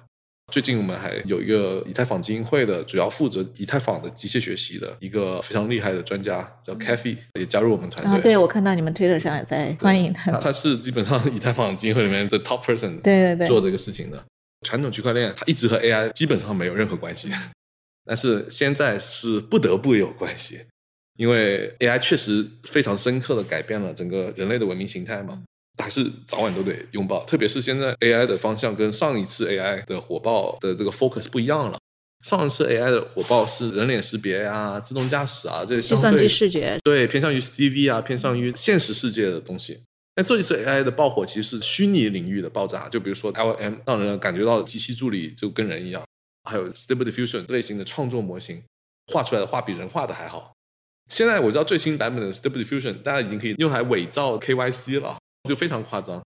[0.54, 8.20] 最近我们还有一个以太坊基金会的主要负责以太坊的机械学习的一个非常厉害的专家，叫 Kathy，也加入我们团队。
[8.20, 10.32] 啊，对，我看到你们推特上也在欢迎他。
[10.34, 14.24] 他是基本上以太坊基金会里面的 top person，对对对，做这个事情的。
[14.64, 17.30] 传统区块链它一直和 AI 基本上没有任何关系，
[18.06, 20.60] 但是现在是不得不有关系，
[21.18, 25.42] 因为 AI 确实非常深刻的改变了整个人类的文明形态嘛。
[25.82, 31.80] 还是早晚都得拥抱，特别是现在 AI 的方向跟上一次 AI 的火爆的这个 focus 不一样了，
[32.26, 39.82] 上一次 AI 的火爆是人脸识别啊、自动驾驶啊这些计算机视觉，对偏向于 CV 啊、偏向于现实世界的东西。
[40.16, 46.04] 那这一次 AI 的爆火其实是虚拟领域的爆炸，就比如说 LM 让人感觉到机器助理就跟人一样，
[46.44, 48.62] 还有 Stable Diffusion 类型的创作模型，
[49.12, 50.54] 画出来的画比人画的还好。
[51.10, 56.22] 现在我知道最新版本的 Stable Diffusion 大家已经可以用来伪造 KYC 了，就非常夸张。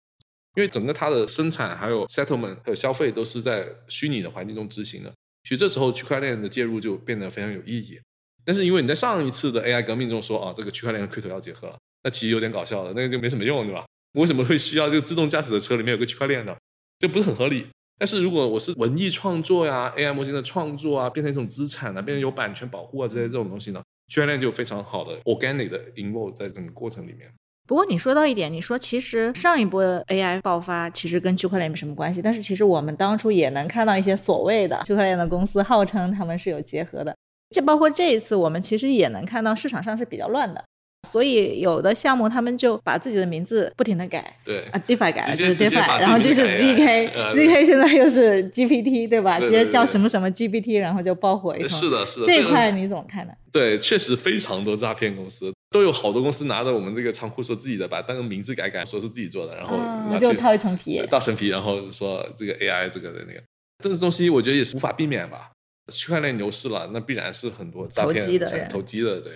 [0.54, 5.10] 因为整个它的生产、还有 settlement 和消费都是在虚拟的环境中执行的，
[5.44, 7.98] 其实这时候区块链的介入就变得非常有意义。
[8.44, 13.86] 但是因为你在上一次的 AI 革命中说啊，这个区块链和 crypto 要结合了，那其实有点搞笑了，那个就没什么用，对吧？
[14.12, 16.54] 为什么会需要这个自动驾驶的车里面有个区块链呢？
[16.98, 17.66] 这不是很合理。
[17.98, 27.32] 但是如果我是文艺创作呀、AI 模型的创作啊，变成一种资产啊，变成有版权保护啊这些这种东西呢，区块链就非常好的 organic 的 involve 在整个过程里面。
[27.72, 37.16] 不过你说到一点，你说其实上一波 AI 爆发其实跟区块链没什么关系，但是其实我们当初也能看到一些所谓的区块链的公司号称他们是有结合的，
[37.48, 40.62] 这包括这一次我们其实也能看到市场上是比较乱的。
[41.08, 49.40] 所以有的项目他们就把自己的名字不停的改，对啊，DeFi 改了就是 DeFi，然后就是 ZK，ZK 现在又是 GPT，对吧？
[49.40, 51.68] 直接叫什么什么 GPT，然后就爆火一通。
[51.70, 52.26] 是的，是的。
[52.26, 53.32] 这一块你怎么看呢？
[53.50, 59.76] 对，确实非常多诈骗公司，都有好多公司拿着我们这个仓库说自己的，把当个名字改改，说是自己做的，然后
[60.20, 63.42] 就套一层皮，套层皮，然后说这个 AI 这个的那个，
[63.82, 65.50] 这个东西我觉得也是无法避免吧。
[65.92, 68.24] 区块链牛市了，那必然是很多诈骗
[68.68, 69.32] 投机的，对。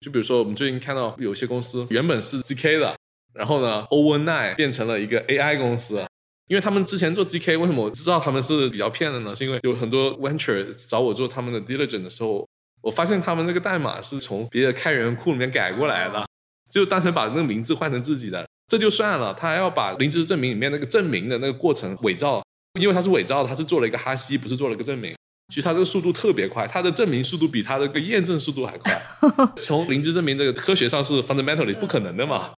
[0.00, 2.96] 就比如说，我们最近看到有些公司原本是 ZK 的，
[3.34, 6.02] 然后呢，overnight 变成了一个 AI 公司。
[6.46, 9.36] 因为他们之前做 GK，为什么我知道他们是比较骗的呢？
[9.36, 12.48] 是因为有很多 venture 找我做他们的 diligence 的时候，
[12.82, 16.26] 我发现他们那个代码是从别的开源库里面改过来的，
[16.70, 19.34] 就单纯把那个名字换成自己的，这就算了。
[19.34, 22.42] 他还要把临时证明里面那个证明的那个过程伪造，
[22.80, 25.14] 因为他是伪造，他是做了一个哈希，不是做了个证明。
[25.52, 29.02] 其实他这个速度特别快，他的证明速度比他的个验证速度还快。
[29.56, 32.52] 从零知证明这个科学上是 fundamentally 不可能的嘛。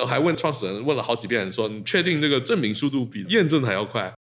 [0.00, 4.12] 我还问创始人问了好几遍，说你确定这个证明速度比验证还要快？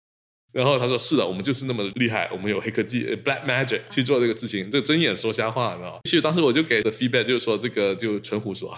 [0.52, 6.00] 然后他说是的，我们就是那么厉害，我们有黑科技 black magic 去做这个事情，这睁眼说瞎话，你知道吗？
[6.04, 8.78] 其实当时我就给的 feedback 就是说这个就纯胡说，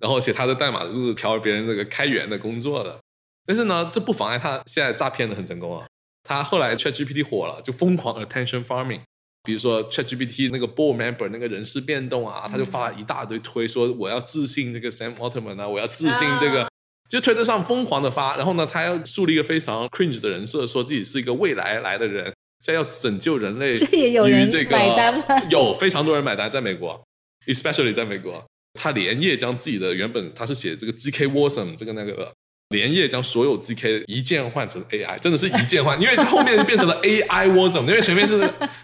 [0.00, 2.98] 然后写他的代码就是调别人那个开源的工作的。
[3.46, 5.86] 但是呢，这不妨碍他现在诈骗的很成功啊。
[6.26, 9.00] 他后来 ChatGPT 火了，就疯狂 attention farming。
[9.42, 16.66] 比如说 ChatGPT 那个 board member 那个人事变动啊，他就发了一大堆推，说我要自信这个 Sam Altman 啊，我要自信这个，
[17.08, 18.36] 就推特上疯狂的发。
[18.36, 22.24] 然后呢，他要树立一个非常 cringe 的人设，说自己是一个未来来的人，
[22.60, 23.76] 现在要拯救人类。
[23.78, 25.24] 这也有人买单吗？
[25.50, 27.02] 有非常多人买单，在美国
[27.46, 32.32] ，especially 在美国，他连夜将自己的原本他是写这个 GK Wasm 这个那个。
[32.70, 38.40] 连夜将所有 GK 一键换成 AI，真的是一键换，因为他后面变成了 AI Wasm，因为前面是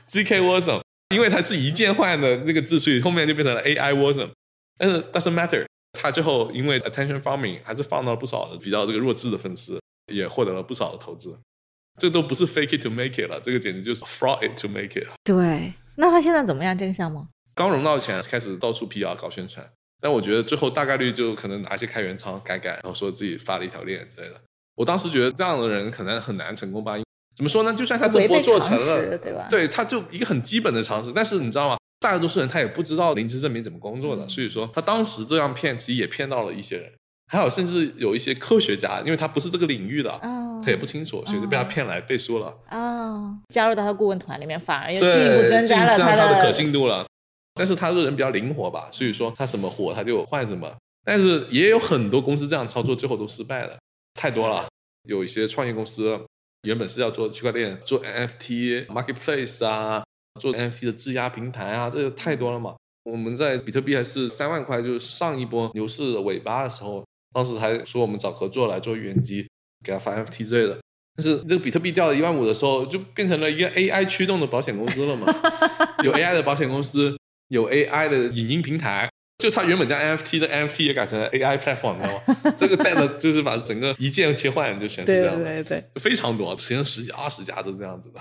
[0.07, 0.81] GK Wasm，
[1.15, 4.29] 因为它是一键换的那个字，所以后面就变成了 AI Wasm。
[4.79, 9.81] 但是 doesn't matter，它最后因为 attention farming 还是放到了不少的比较这个弱智的粉丝，
[10.13, 11.39] 也获得了不少的投资。
[11.99, 15.07] 这都不是 fake it to make it 了，这个简直就是 fraud it to make it。
[15.25, 16.77] 对，那他现在怎么样？
[16.77, 19.69] 这个项目刚融到钱，开始到处 PR 搞宣传。
[20.01, 24.41] 但我觉得最后大概率就可能拿一些开源仓改改，然后说自己发了一条链之类的。
[24.77, 26.97] 我当时觉得这样的人可能很难成功吧？
[27.37, 27.75] 怎么说呢？
[27.75, 29.47] 就算他这波做成了，对吧？
[29.51, 31.13] 对，他就一个很基本的常识。
[31.13, 31.77] 但是你知道吗？
[32.01, 36.91] 大多数人他也不知道临时证明怎么工作的，所以说他当时这样骗，其实也骗到了一些人。
[37.29, 40.11] 还有甚至有一些科学家，因为他不是这个领域的，
[40.65, 42.53] 他也不清楚，所以就被他骗来背书了。
[42.71, 47.07] 哦，加入到他顾问团里面，反而又进一步增加了他的可信度了。
[47.55, 50.75] 但是他这个人比较灵活吧，所以说他什么火他就换什么。
[51.05, 53.79] 但是也有很多公司这样操作，最后都失败了，
[54.15, 54.67] 太多了。
[55.09, 56.21] 有一些创业公司
[56.63, 60.03] 原本是要做区块链、做 NFT marketplace 啊，
[60.41, 62.75] 做 NFT 的质押平台啊，这个太多了嘛。
[63.05, 69.47] 我们在比特币还是三万块，就是上一波牛市的尾巴的时候，当时还说我们找合作来做原机，
[69.85, 70.79] 给他发 NFT 之类的。
[71.17, 75.27] 但是这个比特币掉了一万五的时候，就变成了一个 AI 驱动的保险公司了嘛，
[76.03, 77.17] 有 AI 的保险公司。
[77.51, 82.55] 有 AI 的影音平台，就它原本叫 NFT 的 NFT 也改成了 AI platform，你知道吗？
[82.57, 88.21] 这个带的就是把整个一键切换，就显示这样的，对对，非常多，实际上十几二十家都这样子的。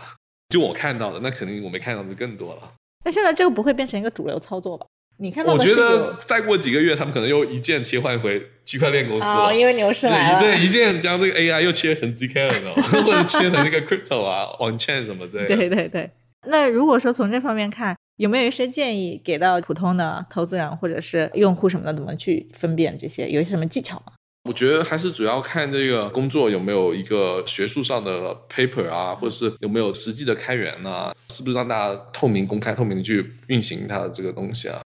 [0.50, 2.74] 就我看到的，那肯定我没看到的更多了。
[3.06, 4.86] 那现在这个不会变成一个主流操作吧？
[5.22, 10.40] 你看到我觉得再过几个月，他们可能又一键切换回区块链公司了，因为牛市来了。
[10.40, 15.46] 对，一键将这个 AI 又切成 ZK 了，或者切成那个 crypto 啊，on chain 什么的。
[15.46, 16.10] 对对对。
[16.48, 23.30] 那如果说从这方面看，有没有一些建议给到普通的投资人或者是用户什么的，怎么去分辨这些？
[23.30, 24.14] 有一些什么技巧吗？
[24.44, 34.82] 我觉得还是主要看这个工作有没有一个学术上的 paper 啊，或者是有没有实际的开源啊，是不是让大家透明、公开、透明的去运行它的这个东西啊？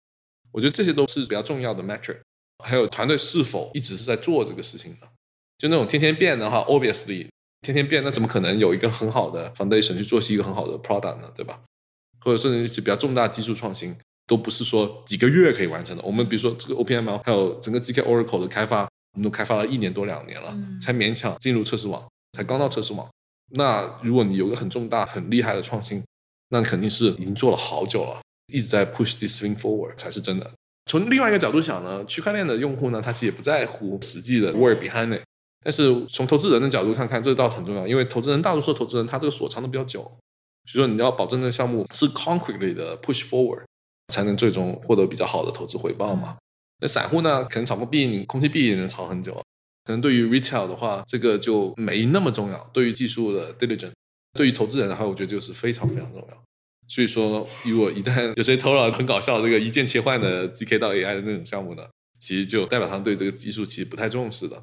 [0.53, 2.19] 我觉得这些都是比较重要的 metric。
[2.63, 5.09] 还有团队是否一直是在做这个事情的？
[5.59, 7.27] 就那种天天变的话，obviously
[7.63, 11.31] 天天变，那怎么可能有一个很好的 foundation 去做是一个很好的 product 呢？
[11.37, 11.61] 对吧？
[12.21, 16.03] 或者甚至一些比较重大技术创新，都不是说几个月可以完成的。
[16.03, 23.09] 我们比如说这个 OPM 还有整个 GK Oracle 的开发，我们都开发了一年多两年了，才勉强进入测试网，才刚到测试网。
[23.53, 26.03] 那如果你有个很重大、很厉害的创新，
[26.51, 28.21] 那肯定是已经做了好久了，
[28.53, 30.49] 一直在 push this thing forward 才是真的。
[30.87, 35.23] 从另外一个角度想呢，区块链的用户呢，他其实也不在乎实际的 word behind it。
[35.63, 40.01] 但是从投资人的角度看看，这倒很重要，因为投资人大多数投资人他这个锁藏的比较久，
[40.67, 43.63] 所以说你要保证这个项目是 concretely 的 push forward，
[44.09, 46.37] 才能最终获得比较好的投资回报嘛。
[46.81, 49.35] 那散户呢，可能炒个币，你空气币也能炒很久。
[49.85, 52.71] 可能对于 retail 的话，这个就没那么重要。
[52.73, 53.93] 对于技术的 diligence，
[54.35, 56.43] 对于投资人的话，我觉得就是非常非常重要。
[56.89, 61.85] 所以说，如果一旦有谁投了很搞笑这个一键切换的 GK 到 AI 的那种项目呢，
[62.19, 64.63] 其实就代表他对这个技术其实不太重视的。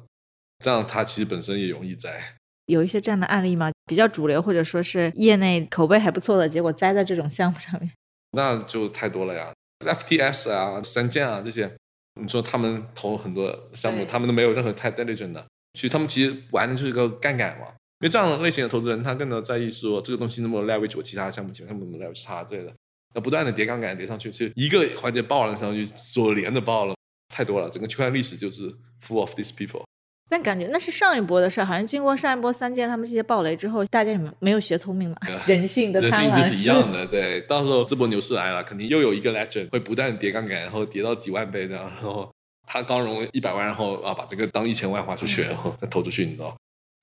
[0.64, 2.36] 这样他其实本身也容易栽。
[2.66, 3.70] 有一些这样的案例吗？
[3.86, 7.90] 比较主流或者说是业内口碑还不错的，结果栽在这种项目上面，
[8.32, 9.52] 那就太多了呀。
[9.80, 11.74] FTS 啊、三剑啊这些，
[12.20, 17.66] 你说他们投很多项目，他们都没有任何太 diligent 的，所以他们其实玩的就是一个杠杆嘛。
[18.00, 22.72] 因为这样类型的投资人，他更多在意说这个东西能不能 leverage 我其他的项目，其他项目能不能 leverage 它之类的。
[23.14, 26.94] 要不断的叠杠杆叠上去，其实一个环节爆了上去，所连的爆了，
[27.34, 27.68] 太多了。
[27.70, 28.68] 整个区块链历史就是
[29.04, 29.82] full of these people。
[30.28, 35.16] 但感觉那是上一波的事儿，好像经过上一波三件他们这些暴雷之后，大家有没有没有学聪明嘛？
[35.46, 37.40] 人性的人性就是一样 的，对。
[37.42, 42.30] 到时候这波牛市来了，肯定又有一个 legend 会不断叠杠杆，然后叠到几万倍这样，然后
[42.66, 46.54] 他刚融一百万，然后啊把这个当一千万花出去，然后再投出去，你知道？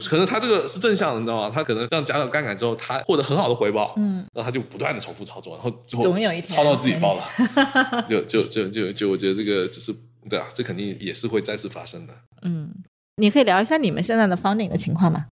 [0.10, 1.50] 可能他这个是正向的，你知道吗？
[1.54, 7.26] 他可能这样加了杠杆之后，他获得很好的回报，嗯，然后他就不断的重复操作，然后总有一天操到自己爆了，
[8.08, 9.96] 就就就就就我觉得这个只是
[10.30, 12.70] 对啊，这肯定也是会再次发生的，嗯。
[13.18, 15.28] 你可以聊一下你们现在的 funding 的情况吗？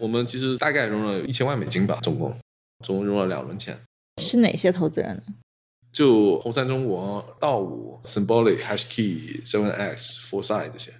[0.00, 2.34] 我们其实大概融了一千万美金吧，总共
[2.84, 3.78] 总共融了两轮钱。
[4.22, 5.22] 是哪些投资人呢？
[5.92, 10.94] 就红杉中国、道五、Symbolic、Hashkey、Seven X、Foresight 这些。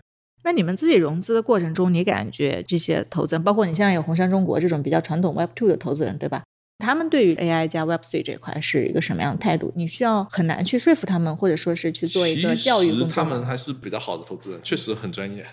[0.45, 6.43] 那你们自己融资的过程中，你感觉这些投资人，包括你现在有红杉中国这种比较传统 Web Two 的投资人，对吧？
[6.79, 9.73] 他们对于 AI 加 Web Three 这块是一个什么样的态度？
[9.75, 13.09] 你需要很难去说服他们，或者说是去做一个教育工作。
[13.09, 15.47] 他们还是比较好的投资人，确实很专业。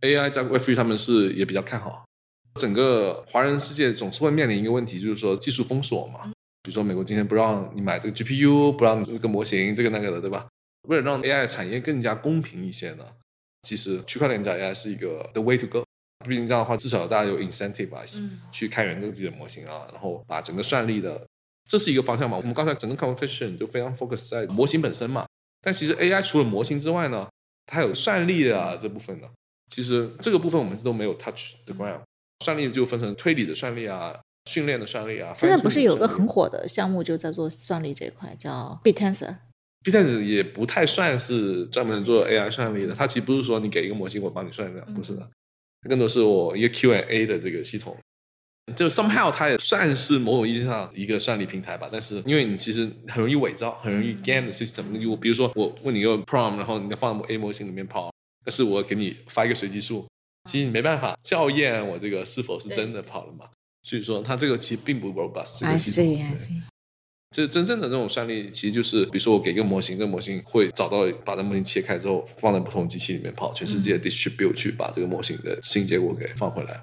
[0.00, 2.04] AI 加 Web3，他们是也比较看好。
[2.54, 6.32] 整个华人世界总是会面临一个问题，就是说技术封锁嘛。
[6.62, 10.46] 比如说美国今天不让你买这个 GPU，不让这个模型，这个那个的，对吧？
[10.88, 13.04] 为了让 AI 产业更加公平一些呢，
[13.62, 15.84] 其实区块链加 AI 是一个 the way to go。
[16.26, 17.88] 毕竟这样的话，至少大家有 incentive
[18.52, 21.26] 去开源这个自己的模型啊，然后把整个算力的，
[21.66, 22.36] 这是一个方向嘛。
[22.36, 25.26] 我们刚才整个 conversation 就非常 focus 在模型本身嘛。
[25.62, 27.26] 但其实 AI 除了模型之外呢，
[27.64, 29.30] 它还有算力啊这部分的。
[29.70, 32.02] 其实这个部分我们都没有 touch the ground，
[32.44, 34.14] 算力就分成推理的算力啊，
[34.50, 35.32] 训练的算力啊。
[35.34, 45.28] 现在不是有个很火的项目就在做算力这一块，叫 BitTensor，BitTensor 也不太算是专门做 AI 算力的，它其实不是说你给一个模型我帮你算这样，不是的，
[45.82, 47.96] 它更多是我一个 Q&A 的这个系统。
[48.76, 54.84] 就 somehow 它也算是某种意义上一个算力平台吧，但是因为你其实很容易伪造，很容易 game 的 system。
[55.10, 58.09] 我比如说我问你一个 prompt，然后你放 A 模型里面跑。
[58.44, 60.06] 但是我给你发一个随机数，
[60.50, 63.46] 其实你没办法校验我这个是否是真的跑了嘛？
[63.82, 66.62] 所以说它这个其实并不 robust 这个系统。
[67.32, 76.82] 这真正的这种算力，其实就是比如说我给个模型，这个模型会找到把这模型切开之后放在不同机器里面跑，全世界 distribute 去把这个模型的新结果给放回来。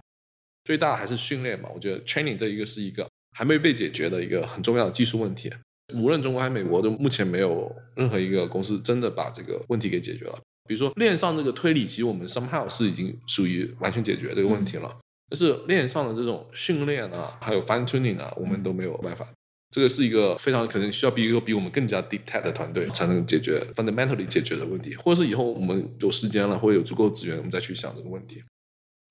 [0.63, 1.67] 最大还是训练嘛？
[1.75, 3.05] 我觉得 training 这一个是一个
[3.37, 5.51] 还没被解决的一个很重要的技术问题。
[5.93, 10.39] 无论中国还是美国，都目前没有任何一个公司真的把这个问题给解决了。
[10.67, 14.95] 比如说链上这个推理，其实我们 somehow 是已经属于完全解决这个问题了。
[15.29, 19.27] 但是链上的这种训练啊，还有 fine tuning 啊，我们都没有办法。
[19.69, 28.41] 这个是一个非常可能需要比一个比我们更加 deep tech 的团队才能解决 fundamentally 解决的问题，或者是以后我们有时间了，或者有足够资源，我们再去想这个问题。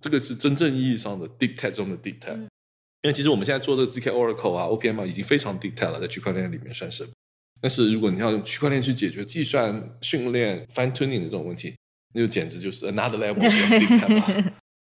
[0.02, 2.36] 这个是真正意义上的 deep tech 中的 deep tech。
[3.02, 7.07] 因为其实我们现在做这个 zk Oracle 啊，OPM 啊，已经非常 deep tech 了，在区块链里面算是。
[7.61, 11.74] 但是如果你要用区块链去解决计算、训练、fine tuning 的这种问题，
[12.14, 13.50] 那就简直就是 another level。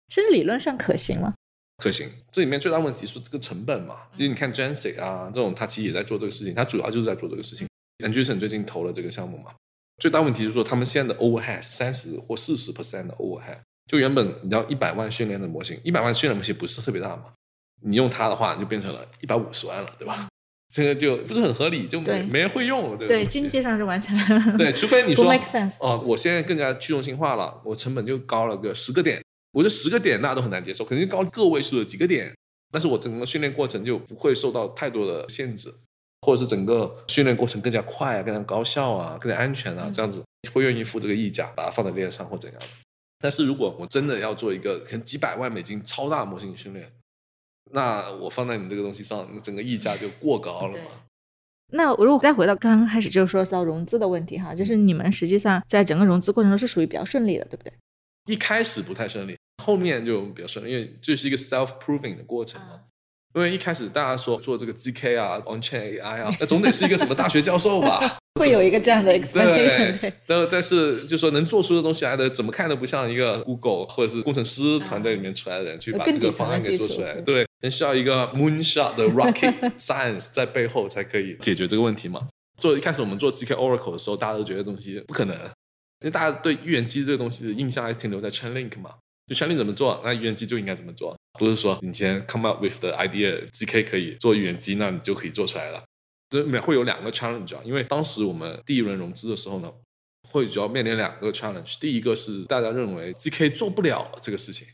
[0.09, 1.35] 甚至 理论上可行吗？
[1.79, 2.09] 可行。
[2.31, 3.97] 这里面最大问题是这个成本嘛。
[4.15, 7.67] 其实你看 Jensen 啊，这种他其实也在做这个事情，他主要就是在做这个事情。
[7.99, 9.53] Anderson 最近投了这个项目嘛。
[9.99, 17.25] 最大问题是说，他们现在的 overhead 三十或四十 percent 的 overhead，就原本你要一百万训练的模型，一百万训练模型不是特别大嘛？
[17.83, 20.29] 你用它的话，就变成了一百五十万了，对吧？
[20.73, 24.17] 这个就不是很合理，就没没人会用，对对，经济上是完全
[24.57, 32.33] 对，除非你说 make sense 哦，我现在更加去中心化了，我成本就高了个十个点，我觉得十个点大家都很难接受，肯定高个位数的几个点，
[32.71, 35.75] 但是我整个训练过程就不会受到太多的限制，
[36.21, 42.67] 或者是整个训练过程更加快啊，更加高效啊，更加安全啊，这样子会愿意付这个溢价，把它放在链上或怎样的。
[43.19, 46.93] 但是如果我真的要做一个可能几百万美金超大模型训练。
[47.73, 50.91] 那我放在你这个东西上，那整个溢价就过高了嘛？
[51.73, 57.73] 那如果再回到刚刚开始就说到融资的问题哈，就是你们实际上在整个融资过程中是属于比较顺利的，对不对？
[58.27, 62.81] 一开始不太顺利，后面就比较顺利，因为这是一个 self proving 的过程嘛。
[63.33, 68.19] 因为一开始大家说做这个 GK 啊，on chain AI 啊，那总得是一个什么大学教授吧？
[68.41, 70.01] 会有一个这样的 expectation。
[70.01, 77.21] 对，但但是就说能做出的东西来的，怎么看都不像一个 Google 或者是工程师团队里面出来的人去把这个方案给做出来。
[77.21, 82.29] 对，需要一个 moonshot 的 rocket science 在背后才可以解决这个问题嘛。
[82.59, 88.95] 做一开始我们做 GK Oracle 的时候，大家都觉得东西不可能，因为大家对预言机这个东西的印象还停留在 Chainlink 嘛。
[89.27, 91.17] 就 Chainlink 怎么做，那预言机就应该怎么做。
[91.39, 95.83] 不是说你先 come up with the idea，GK 可以做预言机，那你就可以做出来了。
[96.29, 99.73] 这会有两个 challenge 啊，因为当时我们第一轮融资的时候呢，
[100.29, 101.77] 会主要面临两个 challenge。
[101.81, 104.67] 第一个是大家认为 GK 做不了这个事情，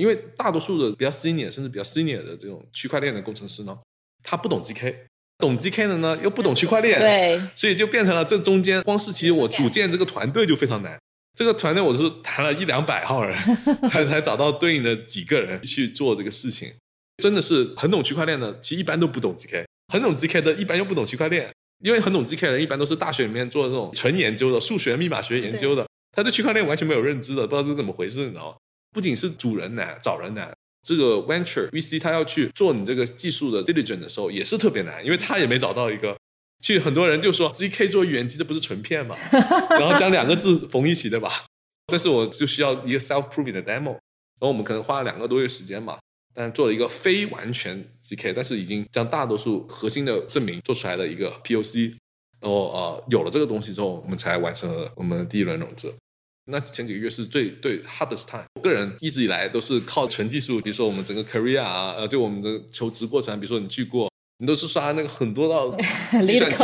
[0.00, 3.78] 因为大多数的比较 senior 甚至比较 senior 的这种区块链的工程师呢，
[4.22, 4.94] 他不懂 GK，
[5.38, 10.98] 懂 GK 的呢又不懂区块链，对，所以就变成了这中间光是其实我组建这个团队就非常难。
[11.38, 13.36] 这个团队我是谈了一两百号人，
[13.88, 16.72] 才才找到对应的几个人去做这个事情。
[17.22, 21.50] 真的是很懂区块链的，其实一般都不懂 GK；很懂 GK 的，一般又不懂区块链。
[21.84, 28.56] 因为很懂 GK 的人，一般都是大学里面做这种纯研究的、数学、密码学研究的，他对区块链完全没有认知的，不知道是怎么回事，你知道吗？
[28.92, 36.16] 不仅是主人难找人难，这个 venture VC 他要去做你这个技术的 diligence 的时候，也是特别难，因为他也没找到一个。
[36.62, 39.16] 去很多人就说 GK 做预言机的不是纯骗嘛，
[39.80, 41.46] 然后将两个字缝一起，对吧？
[41.86, 45.98] 但是我就需要一个 self proving 的 demo，然后我们可能花了两个多月时间嘛，
[46.34, 51.94] 但做了一个非完全 GK，但是已经将大多数核心的证明做出来的一个 POC，
[52.40, 55.94] 然后呃有了这个东西之后，我们才完成了我们的第一轮融资。
[56.50, 64.10] 那前几个月是最最 hardest time，我个人一直以来都是靠纯技术，比如说我们整个 career 啊，呃，就我们的求职过程，比如说你去过。
[64.42, 65.70] 你都是刷那个很多道
[66.24, 66.56] 计算题，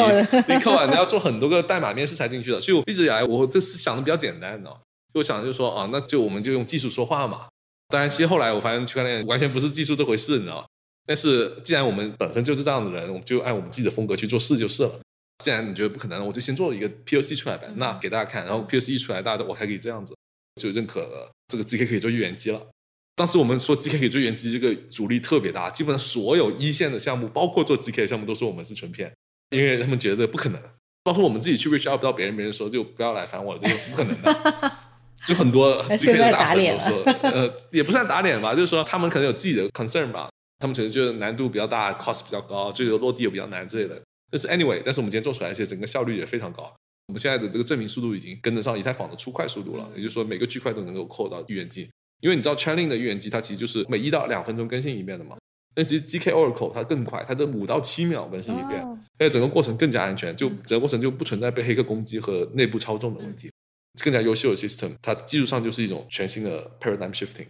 [0.49, 2.59] 你考完，你要做很多个代码面试才进去的。
[2.59, 4.74] 所以我一直以来，我这是想的比较简单的，
[5.12, 7.49] 就想就说啊，那就我们就用技术说话嘛。
[7.89, 10.64] 当然，其实后来我发现区块链完全不是技术这回事，你知道吗？
[11.07, 14.99] 但是既然我们本身就是这样的人，我们就按我们自己的风格去做事就是了。
[15.39, 20.14] 既然你觉得不可能，我就先做一个 POC 出来呗，那给大家看，然后 POC 一出来，大家都我才可以这样子，
[20.61, 22.66] 就认可了这个 GK 可以做预言机了。
[23.14, 29.12] 当时我们说 GK 可以做预言机，这个阻力特别大，基本上所有一线的项目，包括做 GK 的项目，都说我们是纯骗，
[29.51, 30.61] 因为他们觉得不可能。
[31.03, 34.72] 包括我们自己去 reach out 到别人，别人说就不要来烦我，这个是不可能的。
[35.26, 40.28] 就很多 GK 的大神都说，呃，也不算打脸吧，就是说他们可能有自己的 concern 吧，
[40.59, 44.01] 他们可能觉得难度比较大，cost 比较高，最后落地也比较难之类的。
[44.31, 46.74] 但是 anyway，但是我们今天做出来，而且整个效率也非常高。
[47.09, 51.89] 我们现在的这个证明速度已经跟得上以太坊的出块速度了，也就是说每个区块都能够扣到预言机。
[52.20, 55.37] 因为你知道 Chainlink 的预言机，它其实就是每一到两分钟更新一遍的嘛。
[55.74, 58.83] 但其实 GK Oracle 它更快，它的五到七秒更新一遍，
[59.18, 63.51] 而且整个过程更加安全，就整个过程就不存在被黑客攻击和内部操纵的问题，
[64.03, 64.93] 更加优秀的 system。
[65.03, 67.47] 它技术上就是一种全新的 paradigm shifting。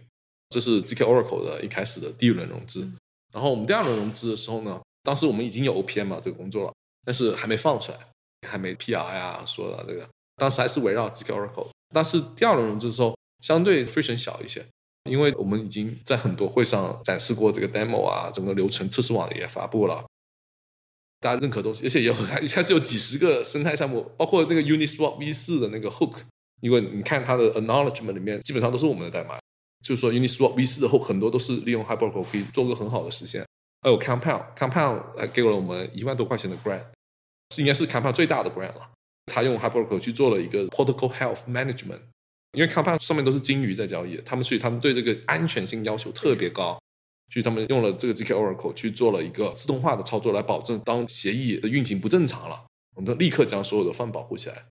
[0.49, 2.87] 这是 GK Oracle 的一开始的第一轮融资。
[3.33, 6.73] 然后我们第二轮融资的时候呢，当时我们已经有 OPM 了这个工作了，
[7.05, 7.99] 但是还没放出来，
[8.45, 10.05] 还没 PR 呀，说了这个，
[10.35, 11.69] 当时还是围绕 GK Oracle。
[11.93, 13.15] 但是第二轮融资的时候。
[13.39, 14.65] 相对非常小一些，
[15.03, 20.03] 因为我们已经在很多会上展示过这个 demo 啊，整个流程测试网也发布了，
[21.19, 26.15] 大家认可东西，而且也还开始有几十个生态项目，包括那个 Uniswap V 四的那个 hook，
[26.61, 29.37] 因为你看它的 acknowledgement 里面基本上都是我们的代码，
[29.85, 33.45] 就是说 Uniswap V 四的 hook 很多都是利用 Hypercore 可以做个很好的实现。
[33.87, 36.83] 还有 Compound，Compound 还给了我们一万多块钱的 grant，
[37.55, 38.91] 是应该是 Compound 最大的 grant 了，
[39.27, 42.01] 他用 Hypercore 去做了一个 protocol health management。
[42.51, 46.77] 因为 Compound 上面都是金鱼在交易，他们所以他们对这个安全性要求特别高，
[47.33, 54.65] 所以他们用了这个 GK Oracle 去做了一个自动化的操作，来保证当协议的运行不正常了，我们都立刻将所有的饭保护起来。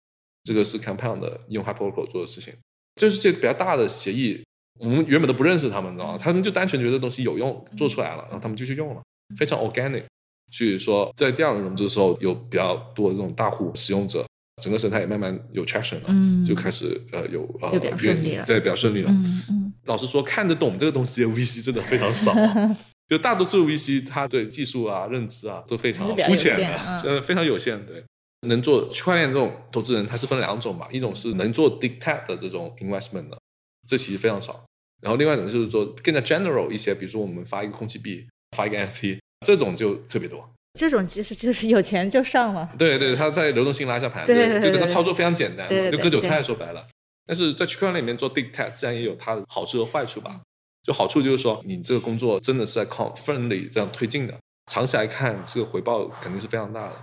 [0.44, 2.52] 这个是 Compound 的用 Hypercore 做的事情。
[2.96, 4.44] 就是这比较大的协议，
[4.78, 6.18] 我们原本都不认识他们，你知道吗？
[6.18, 9.02] 他们就单纯觉得东西有用，做出来了，然后他们就去用了，
[9.36, 10.04] 非常 organic。
[10.52, 14.24] 所以说，在第二轮融资的时候，有比较多的这种大户使用者。
[14.62, 19.10] 整个生态也慢慢有 traction 了，就开始呃有就比较顺利了，对，比较顺利了。
[19.10, 19.72] 嗯嗯。
[19.84, 22.32] 老实说，看得懂这个东西的 VC 真的非常少。
[23.06, 27.78] 就大多数 VC，他对技术啊、认知啊都非常肤浅的，呃，非常有限。
[27.84, 28.02] 对，
[28.48, 33.38] 能做区块链这种投资人，他是分两种吧，一种是能做 dictate 的这种 investment 的，
[33.86, 34.64] 这其实非常少。
[35.02, 38.26] 然后另外一种就是说更加 general 一些，比如说我们发一个空气币，
[38.56, 40.48] 发一个 NFT，这种就特别多。
[40.78, 42.70] 这种其实就是有钱就上嘛。
[42.78, 46.86] 对对，他在流动性拉下盘，对对，就整个操作非常简单，就割韭菜说白了。
[47.24, 50.40] 但是在区块链里面做 dictate，自然也有它的好处和坏处吧。
[50.82, 54.38] 就好处就是说，你这个工作真的是在靠 friendly 这样推进的，
[54.70, 57.02] 长期来看，这个回报肯定是非常大的。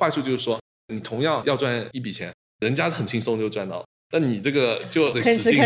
[0.00, 5.58] 坏处就是说，你同样要赚一笔钱，人家很轻松就赚到，那你这个就得使劲，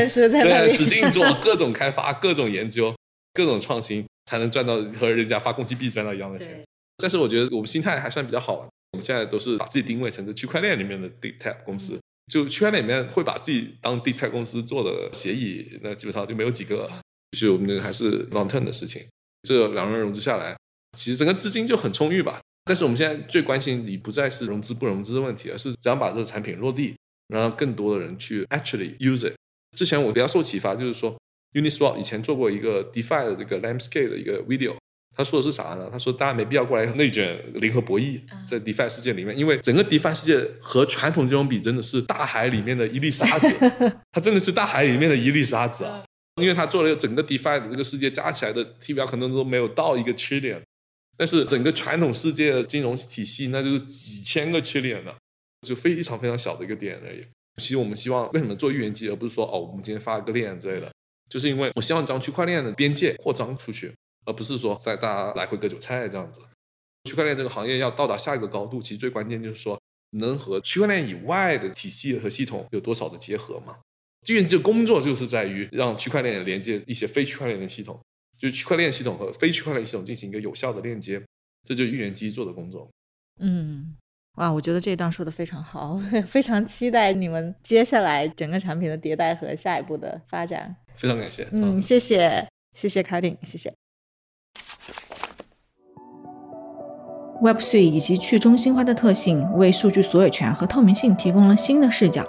[0.42, 2.94] 对，使劲做各种开发、各种研究、
[3.32, 6.62] 各种创新，才能赚到和人家发公积币赚到一样的钱。
[6.98, 11.98] 但是我觉得我们心态还算比较好，我们现在都是把自己定位成这区块链里面的 deep tech 公司，
[12.32, 16.90] 就区块链里面会把自己当 deep tech 公司做的协议，那基本上就没有几个。
[17.32, 19.02] 就是我们还是 long term 的事情，
[19.42, 20.56] 这两轮融资下来，
[20.96, 22.38] 其实整个资金就很充裕吧。
[22.64, 26.94] 但是我们现在最关心，你不再是融资不融资的问题，而是怎样把这个产品落地，
[27.28, 29.34] 让更多的人去 actually use it。
[29.76, 31.16] 之前我比较受启发，就是说
[31.52, 34.76] Uniswap 以前做过一个 DeFi 的这个 landscape 的一个 video，
[35.16, 35.88] 他说的是啥呢？
[35.90, 43.48] 他说大家没必要过来内卷零和博弈，在 DeFi 世界里面，因为整个 DeFi 世界和传统金融比，真的是大海里面的一粒沙子，
[44.12, 46.04] 它真的是大海里面的一粒沙子啊。
[46.42, 50.60] 因为他做了整个 DeFi 的这个世界加起来的 TVL 可能都没有到一个 trillion，
[51.16, 55.16] 但是整个传统世界的金融体系那就是几千个 trillion 了，
[55.64, 57.24] 就非常非常小的一个点而已。
[57.56, 60.92] 其实我们希望为什么做预言机，而不是说哦我们今天发一个链之类的，
[61.30, 63.92] 就是因为我希望将区块链的边界扩张出去，
[64.26, 66.40] 而不是说在大家来回割韭菜这样子。
[67.04, 73.76] 区块链这个行业要到达下一个高度，其实最关键就是说能和区块链以外的体系和系统有多少的结合嘛。
[74.26, 78.00] 预言机的工作就是在于让区块链连接一些非区块链的系统，
[78.38, 81.22] 就是区块链系统和非区块链系统进行一个有效的链接，
[81.62, 82.88] 这就是预言机做的工作。
[83.40, 83.94] 嗯，
[84.36, 90.74] 哇，我觉得这一段说的非常好， 非常期待你们接下来整个产品的迭代和下一步的发展。
[90.96, 91.46] 非常感谢。
[91.52, 93.72] 嗯，谢谢，谢谢卡丁，谢谢。
[97.42, 102.26] Web3 以及去中心化的特性为数据所有权和透明性提供了新的视角。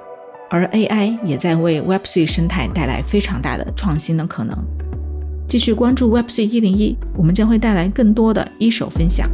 [0.52, 4.56] 而 AI 也在为 Web3 生态带来非常大的创新的可能。
[5.48, 9.28] 继续关注 Web3 一零一，我们将会带来更多的一手分享。